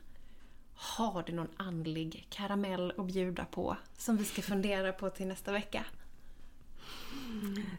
har 0.74 1.24
du 1.24 1.34
någon 1.34 1.52
andlig 1.58 2.28
karamell 2.30 2.94
att 2.98 3.06
bjuda 3.06 3.46
på 3.46 3.78
som 3.98 4.18
vi 4.18 4.26
ska 4.26 4.42
fundera 4.42 4.94
på 4.94 5.10
till 5.10 5.28
nästa 5.28 5.52
vecka? 5.52 5.86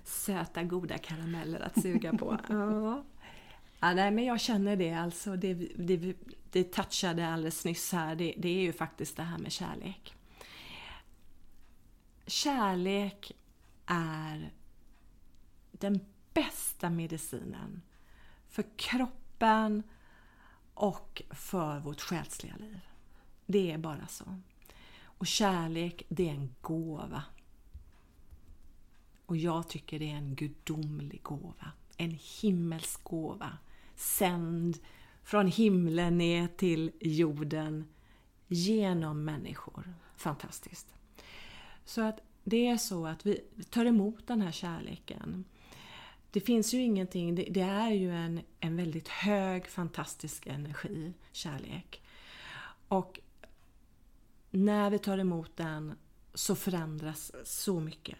Söta 0.05 0.63
goda 0.63 0.99
karameller 0.99 1.61
att 1.61 1.83
suga 1.83 2.13
på. 2.13 2.39
ja. 2.49 3.05
Ja, 3.81 3.95
nej, 3.95 4.11
men 4.11 4.25
jag 4.25 4.41
känner 4.41 4.77
det 4.77 4.93
alltså. 4.93 5.37
Det, 5.37 5.55
det, 5.77 6.17
det 6.51 6.65
touchade 6.65 7.29
alldeles 7.29 7.65
nyss 7.65 7.93
här. 7.93 8.15
Det, 8.15 8.35
det 8.37 8.49
är 8.49 8.63
ju 8.63 8.73
faktiskt 8.73 9.17
det 9.17 9.23
här 9.23 9.39
med 9.39 9.53
kärlek 9.53 10.15
kärlek 12.27 13.33
är 13.87 14.53
den 15.73 16.01
bästa 16.35 16.91
medicinen 16.91 17.83
för 18.49 18.65
kroppen 18.77 19.83
och 20.75 21.23
för 21.31 21.81
vårt 21.81 22.01
själsliga 22.01 22.57
liv. 22.57 22.81
Det 23.47 23.71
är 23.71 23.79
bara 23.79 24.07
så. 24.07 24.41
Och 25.03 25.27
kärlek, 25.27 26.03
det 26.09 26.29
är 26.29 26.33
en 26.33 26.55
gåva. 26.61 27.23
Och 29.27 29.37
jag 29.37 29.69
tycker 29.69 29.99
det 29.99 30.11
är 30.11 30.17
en 30.17 30.35
gudomlig 30.35 31.23
gåva. 31.23 31.73
En 31.97 32.19
himmelsk 32.41 33.05
gåva. 33.05 33.59
Sänd 33.95 34.79
från 35.23 35.49
himlen 35.49 36.19
ner 36.19 36.49
till 36.49 36.93
jorden 37.01 37.85
genom 38.49 39.25
människor. 39.25 39.95
Fantastiskt. 40.17 40.95
Så 41.85 42.01
att 42.01 42.21
det 42.45 42.67
är 42.67 42.77
så 42.77 43.07
att 43.07 43.27
vi 43.27 43.41
tar 43.71 43.85
emot 43.85 44.27
den 44.27 44.41
här 44.41 44.53
kärleken. 44.53 45.45
Det 46.35 46.41
finns 46.41 46.75
ju 46.75 46.79
ingenting, 46.79 47.35
det, 47.35 47.43
det 47.51 47.61
är 47.61 47.91
ju 47.91 48.11
en, 48.11 48.41
en 48.61 48.77
väldigt 48.77 49.09
hög 49.09 49.67
fantastisk 49.67 50.47
energi, 50.47 51.13
kärlek. 51.33 52.03
Och 52.89 53.21
när 54.51 54.91
vi 54.91 54.99
tar 54.99 55.19
emot 55.19 55.57
den 55.57 55.95
så 56.35 56.55
förändras 56.55 57.33
så 57.45 57.81
mycket. 57.81 58.19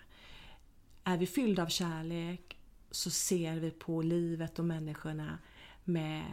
Är 1.05 1.17
vi 1.17 1.27
fyllda 1.27 1.63
av 1.63 1.67
kärlek 1.67 2.57
så 2.91 3.11
ser 3.11 3.57
vi 3.57 3.71
på 3.71 4.03
livet 4.03 4.59
och 4.59 4.65
människorna 4.65 5.39
med, 5.85 6.25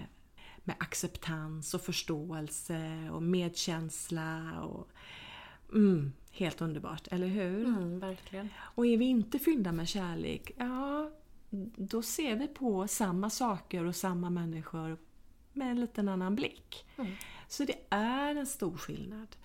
med 0.64 0.76
acceptans 0.80 1.74
och 1.74 1.82
förståelse 1.82 3.10
och 3.12 3.24
medkänsla. 3.24 4.62
Och, 4.62 4.90
mm, 5.74 6.14
helt 6.32 6.62
underbart, 6.62 7.08
eller 7.12 7.28
hur? 7.28 7.66
Mm, 7.66 8.00
verkligen. 8.00 8.50
Och 8.58 8.86
är 8.86 8.98
vi 8.98 9.06
inte 9.06 9.40
fyllda 9.40 9.72
med 9.72 9.88
kärlek, 9.88 10.52
ja, 10.58 11.12
då 11.76 12.02
ser 12.02 12.36
vi 12.36 12.48
på 12.48 12.88
samma 12.88 13.30
saker 13.30 13.86
och 13.86 13.96
samma 13.96 14.30
människor 14.30 14.98
med 15.54 15.72
en 15.72 15.80
liten 15.80 16.10
annan 16.10 16.36
blick. 16.36 16.86
Mm. 16.98 17.12
Så 17.48 17.66
det 17.66 17.78
är 17.90 18.36
en 18.36 18.48
stor 18.48 18.78
skillnad. 18.78 19.36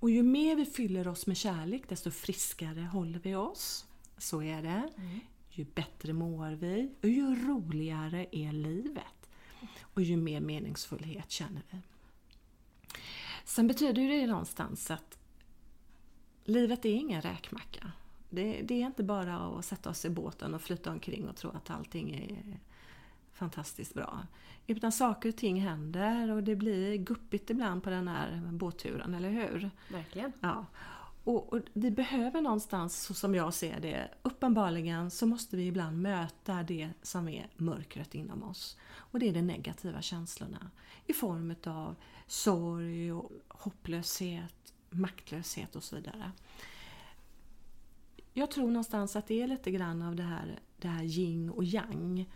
Och 0.00 0.10
ju 0.10 0.22
mer 0.22 0.56
vi 0.56 0.66
fyller 0.66 1.08
oss 1.08 1.26
med 1.26 1.36
kärlek, 1.36 1.88
desto 1.88 2.10
friskare 2.10 2.80
håller 2.80 3.18
vi 3.18 3.34
oss. 3.34 3.86
Så 4.18 4.42
är 4.42 4.62
det. 4.62 4.90
Mm. 4.96 5.20
Ju 5.50 5.64
bättre 5.64 6.12
mår 6.12 6.50
vi 6.50 6.94
och 7.02 7.08
ju 7.08 7.46
roligare 7.46 8.26
är 8.32 8.52
livet. 8.52 9.30
Och 9.82 10.02
ju 10.02 10.16
mer 10.16 10.40
meningsfullhet 10.40 11.30
känner 11.30 11.62
vi. 11.70 11.78
Sen 13.44 13.66
betyder 13.66 14.08
det 14.08 14.26
någonstans 14.26 14.90
att 14.90 15.18
livet 16.44 16.84
är 16.84 16.94
ingen 16.94 17.22
räkmacka. 17.22 17.92
Det, 18.36 18.62
det, 18.62 18.82
är 18.82 18.86
inte 18.86 19.02
bara 19.02 19.36
att 19.36 19.64
sätta 19.64 19.90
oss 19.90 20.04
i 20.04 20.10
båten 20.10 20.54
och 20.54 20.62
flytta 20.62 20.90
omkring 20.90 21.28
och 21.28 21.36
tro 21.36 21.50
att 21.50 21.70
allting 21.70 22.14
är 22.14 22.58
fantastiskt 23.32 23.94
bra. 23.94 24.26
Utan 24.66 24.92
saker 24.92 25.28
och 25.28 25.36
ting 25.36 25.60
händer 25.60 26.30
och 26.30 26.42
det 26.42 26.56
blir 26.56 26.96
guppigt 26.96 27.50
ibland 27.50 27.82
på 27.82 27.90
den 27.90 28.08
här 28.08 28.48
båtturen, 28.52 29.14
eller 29.14 29.30
hur? 29.30 29.70
Verkligen. 29.88 30.32
Ja. 30.40 30.66
Och, 31.24 31.52
och, 31.52 31.60
vi 31.72 31.90
behöver 31.90 32.40
någonstans, 32.40 33.02
så 33.02 33.14
som 33.14 33.34
jag 33.34 33.54
ser 33.54 33.80
det, 33.80 34.08
uppenbarligen 34.22 35.10
så 35.10 35.26
måste 35.26 35.56
vi 35.56 35.66
ibland 35.66 36.02
möta 36.02 36.62
det 36.62 36.90
som 37.02 37.28
är 37.28 37.48
mörkret 37.56 38.14
inom 38.14 38.42
oss. 38.42 38.76
Och 38.94 39.18
det 39.18 39.28
är 39.28 39.32
de 39.32 39.42
negativa 39.42 40.02
känslorna. 40.02 40.70
I 41.06 41.12
form 41.12 41.54
av 41.64 41.96
sorg, 42.26 43.12
och 43.12 43.32
hopplöshet, 43.48 44.74
maktlöshet 44.90 45.76
och 45.76 45.82
så 45.82 45.96
vidare. 45.96 46.32
Jag 48.38 48.50
tror 48.50 48.66
någonstans 48.66 49.16
att 49.16 49.26
det 49.26 49.42
är 49.42 49.46
lite 49.46 49.70
grann 49.70 50.02
av 50.02 50.16
det 50.16 50.22
här, 50.22 50.60
det 50.78 50.88
här 50.88 51.02
yin 51.02 51.50
och 51.50 51.64
yang. 51.64 52.30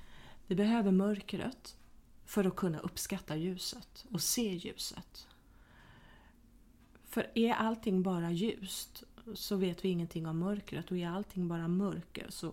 Vi 0.46 0.54
behöver 0.54 0.90
mörkret 0.90 1.76
för 2.24 2.44
att 2.44 2.56
kunna 2.56 2.78
uppskatta 2.78 3.36
ljuset 3.36 4.04
och 4.10 4.22
se 4.22 4.54
ljuset. 4.54 5.28
För 7.04 7.30
är 7.34 7.52
allting 7.52 8.02
bara 8.02 8.30
ljust 8.30 9.02
så 9.34 9.56
vet 9.56 9.84
vi 9.84 9.88
ingenting 9.88 10.26
om 10.26 10.38
mörkret 10.38 10.90
och 10.90 10.96
är 10.96 11.08
allting 11.08 11.48
bara 11.48 11.68
mörker 11.68 12.26
så... 12.30 12.52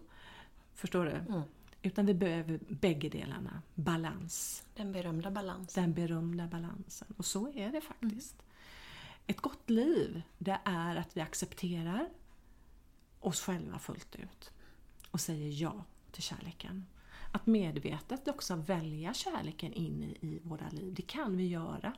Förstår 0.73 1.05
du? 1.05 1.11
Mm. 1.11 1.41
Utan 1.81 2.05
vi 2.05 2.13
behöver 2.13 2.59
bägge 2.67 3.09
delarna. 3.09 3.61
Balans. 3.75 4.63
Den 4.75 4.91
berömda 4.91 5.31
balansen. 5.31 5.83
Den 5.83 5.93
berömda 5.93 6.47
balansen. 6.47 7.07
Och 7.17 7.25
så 7.25 7.53
är 7.53 7.71
det 7.71 7.81
faktiskt. 7.81 8.43
Ett 9.27 9.41
gott 9.41 9.69
liv, 9.69 10.21
det 10.37 10.59
är 10.63 10.95
att 10.95 11.17
vi 11.17 11.21
accepterar 11.21 12.09
oss 13.27 13.41
själva 13.41 13.79
fullt 13.79 14.15
ut. 14.15 14.51
Och 15.11 15.21
säger 15.21 15.61
ja 15.61 15.83
till 16.11 16.23
kärleken. 16.23 16.85
Att 17.31 17.45
medvetet 17.45 18.27
också 18.27 18.55
välja 18.55 19.13
kärleken 19.13 19.73
in 19.73 20.03
i, 20.03 20.27
i 20.27 20.39
våra 20.43 20.69
liv, 20.69 20.93
det 20.93 21.01
kan 21.01 21.37
vi 21.37 21.47
göra. 21.47 21.93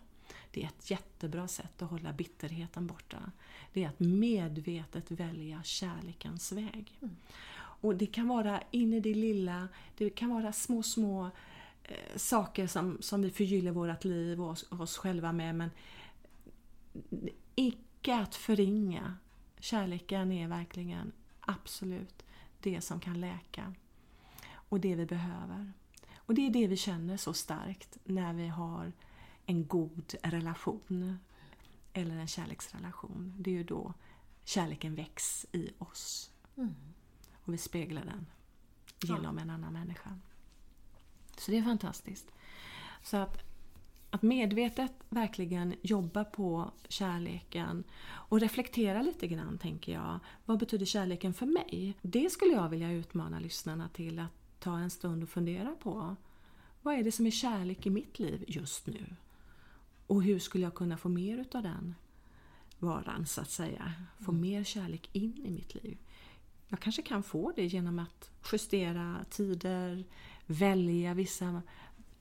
Det 0.52 0.64
är 0.64 0.68
ett 0.68 0.92
jättebra 0.92 1.48
sätt 1.48 1.82
att 1.82 1.90
hålla 1.90 2.14
bitterheten 2.14 2.88
borta. 2.88 3.32
Det 3.74 3.84
är 3.84 3.90
att 3.90 4.00
medvetet 4.00 5.12
välja 5.12 5.64
kärlekens 5.64 6.52
väg. 6.52 6.98
Mm. 7.02 7.16
Och 7.82 7.96
det 7.96 8.06
kan 8.06 8.28
vara 8.28 8.62
in 8.72 8.94
i 8.94 9.00
det 9.00 9.14
lilla, 9.14 9.68
det 9.98 10.10
kan 10.10 10.30
vara 10.30 10.54
små, 10.54 10.84
små 10.84 11.30
eh, 11.84 12.18
saker 12.18 12.68
som, 12.68 12.98
som 13.02 13.22
vi 13.22 13.32
förgyller 13.32 13.72
vårt 13.72 14.04
liv 14.04 14.42
och 14.42 14.50
oss, 14.50 14.66
oss 14.72 14.98
själva 14.98 15.32
med. 15.32 15.56
Men 15.56 15.70
icke 17.56 18.16
att 18.16 18.36
förringa. 18.36 19.16
Kärleken 19.60 20.32
är 20.32 20.48
verkligen 20.48 21.12
absolut 21.50 22.26
det 22.60 22.82
som 22.82 23.00
kan 23.00 23.20
läka. 23.20 23.74
Och 24.52 24.80
det 24.80 24.96
vi 24.96 25.06
behöver. 25.06 25.74
Och 26.16 26.36
det 26.36 26.48
är 26.48 26.50
det 26.50 26.68
vi 26.68 26.78
känner 26.78 27.18
så 27.18 27.34
starkt 27.34 27.98
när 28.04 28.34
vi 28.34 28.48
har 28.48 28.92
en 29.46 29.68
god 29.68 30.16
relation 30.24 31.20
eller 31.94 32.16
en 32.16 32.28
kärleksrelation. 32.28 33.34
Det 33.38 33.52
är 33.52 33.56
ju 33.56 33.64
då 33.64 33.94
kärleken 34.44 34.96
väcks 34.96 35.46
i 35.52 35.72
oss. 35.78 36.32
Mm. 36.58 36.76
Och 37.32 37.54
vi 37.54 37.58
speglar 37.58 38.06
den 38.06 38.26
genom 39.02 39.38
ja. 39.38 39.42
en 39.42 39.50
annan 39.50 39.74
människa. 39.74 40.20
Så 41.38 41.52
det 41.52 41.58
är 41.58 41.64
fantastiskt. 41.64 42.32
Så 43.04 43.18
att, 43.18 43.49
att 44.10 44.22
medvetet 44.22 44.92
verkligen 45.10 45.76
jobba 45.82 46.24
på 46.24 46.72
kärleken 46.90 47.84
och 48.08 48.40
reflektera 48.40 49.02
lite 49.02 49.28
grann, 49.28 49.58
tänker 49.58 49.94
jag. 49.94 50.20
Vad 50.46 50.60
betyder 50.60 50.86
kärleken 50.86 51.34
för 51.34 51.46
mig? 51.46 51.94
Det 52.02 52.30
skulle 52.30 52.54
jag 52.54 52.70
vilja 52.70 52.92
utmana 52.92 53.40
lyssnarna 53.40 53.90
till 53.90 54.20
att 54.20 54.60
ta 54.60 54.78
en 54.80 54.90
stund 54.90 55.24
och 55.24 55.30
fundera 55.30 55.76
på. 55.84 56.16
Vad 56.82 56.96
är 56.96 57.04
det 57.04 57.12
som 57.12 57.26
är 57.26 57.32
kärlek 57.32 57.86
i 57.86 57.90
mitt 57.90 58.20
liv 58.20 58.44
just 58.48 58.88
nu? 58.88 59.16
Och 60.08 60.24
hur 60.24 60.40
skulle 60.40 60.64
jag 60.64 60.74
kunna 60.76 60.98
få 60.98 61.10
mer 61.10 61.38
utav 61.38 61.64
den 61.64 61.96
varan, 62.80 63.26
så 63.26 63.42
att 63.42 63.52
säga? 63.52 63.94
Få 64.20 64.32
Mm. 64.32 64.42
mer 64.42 64.64
kärlek 64.64 65.10
in 65.12 65.46
i 65.46 65.52
mitt 65.52 65.84
liv. 65.84 65.98
Jag 66.68 66.80
kanske 66.80 67.02
kan 67.02 67.24
få 67.24 67.54
det 67.56 67.66
genom 67.66 68.00
att 68.00 68.32
justera 68.52 69.26
tider, 69.30 70.04
välja 70.46 71.14
vissa 71.14 71.62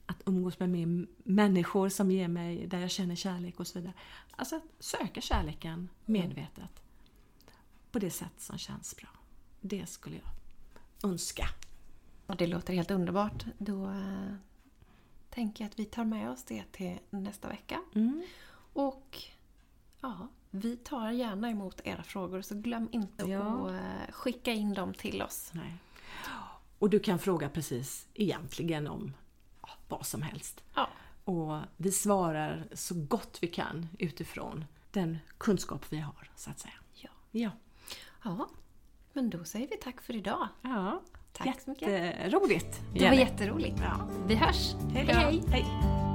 att 0.09 0.23
umgås 0.27 0.59
med 0.59 0.69
mer 0.71 1.07
människor 1.25 1.89
som 1.89 2.11
ger 2.11 2.29
mig, 2.29 2.67
där 2.67 2.79
jag 2.81 2.91
känner 2.91 3.15
kärlek 3.15 3.61
och 3.61 3.67
så 3.67 3.79
vidare. 3.79 3.95
Alltså 4.37 4.57
att 4.57 4.63
söka 4.79 5.21
kärleken 5.21 5.89
medvetet. 6.05 6.83
På 7.91 7.99
det 7.99 8.11
sätt 8.11 8.33
som 8.41 8.59
känns 8.59 8.97
bra. 8.97 9.09
Det 9.61 9.87
skulle 9.87 10.17
jag 10.17 11.11
önska. 11.11 11.49
Och 12.27 12.37
det 12.37 12.47
låter 12.47 12.75
helt 12.75 12.91
underbart. 12.91 13.45
Då 13.59 13.85
eh, 13.91 14.33
tänker 15.31 15.65
jag 15.65 15.71
att 15.71 15.79
vi 15.79 15.85
tar 15.85 16.05
med 16.05 16.31
oss 16.31 16.45
det 16.45 16.65
till 16.73 16.99
nästa 17.11 17.49
vecka. 17.49 17.81
Mm. 17.95 18.23
Och 18.73 19.23
ja, 20.01 20.29
vi 20.51 20.77
tar 20.77 21.11
gärna 21.11 21.51
emot 21.51 21.81
era 21.85 22.03
frågor 22.03 22.43
så 22.43 22.55
glöm 22.55 22.89
inte 22.93 23.31
Ja. 23.31 23.41
att 23.41 23.73
eh, 23.73 24.13
skicka 24.13 24.53
in 24.53 24.75
dem 24.75 24.95
till 24.95 25.23
oss. 25.23 25.51
Nej. 25.55 25.75
Och 26.79 26.91
du 26.91 26.99
kan 27.01 27.19
fråga 27.19 27.49
precis 27.49 28.07
egentligen 28.15 28.87
om 28.87 29.13
vad 29.89 30.07
som 30.07 30.23
helst. 30.23 30.63
Ja, 30.75 30.89
Och 31.25 31.59
vi 31.77 31.93
svarar 31.93 32.65
så 32.73 32.95
gott 32.95 33.39
vi 33.41 33.47
kan 33.49 33.89
utifrån 33.99 34.65
den 34.91 35.19
kunskap 35.39 35.85
vi 35.89 35.99
har, 35.99 36.31
så 36.37 36.51
att 36.51 36.59
säga. 36.59 36.75
ja. 36.95 37.11
Ja. 37.31 37.51
ja. 38.25 38.49
Men 39.13 39.31
då 39.31 39.45
säger 39.45 39.69
vi 39.69 39.77
tack 39.77 40.01
för 40.01 40.17
idag. 40.17 40.49
ja. 40.63 41.03
Tack 41.33 41.61
så 41.61 41.71
mycket. 41.71 41.89
Jätteroligt. 41.89 42.81
Det 42.95 43.07
var 43.09 43.15
jätteroligt. 43.15 43.79
Ja. 43.83 44.09
Vi 44.27 44.35
hörs. 44.35 44.75
Hej 44.93 45.05
hej. 45.05 45.43
hej. 45.49 46.08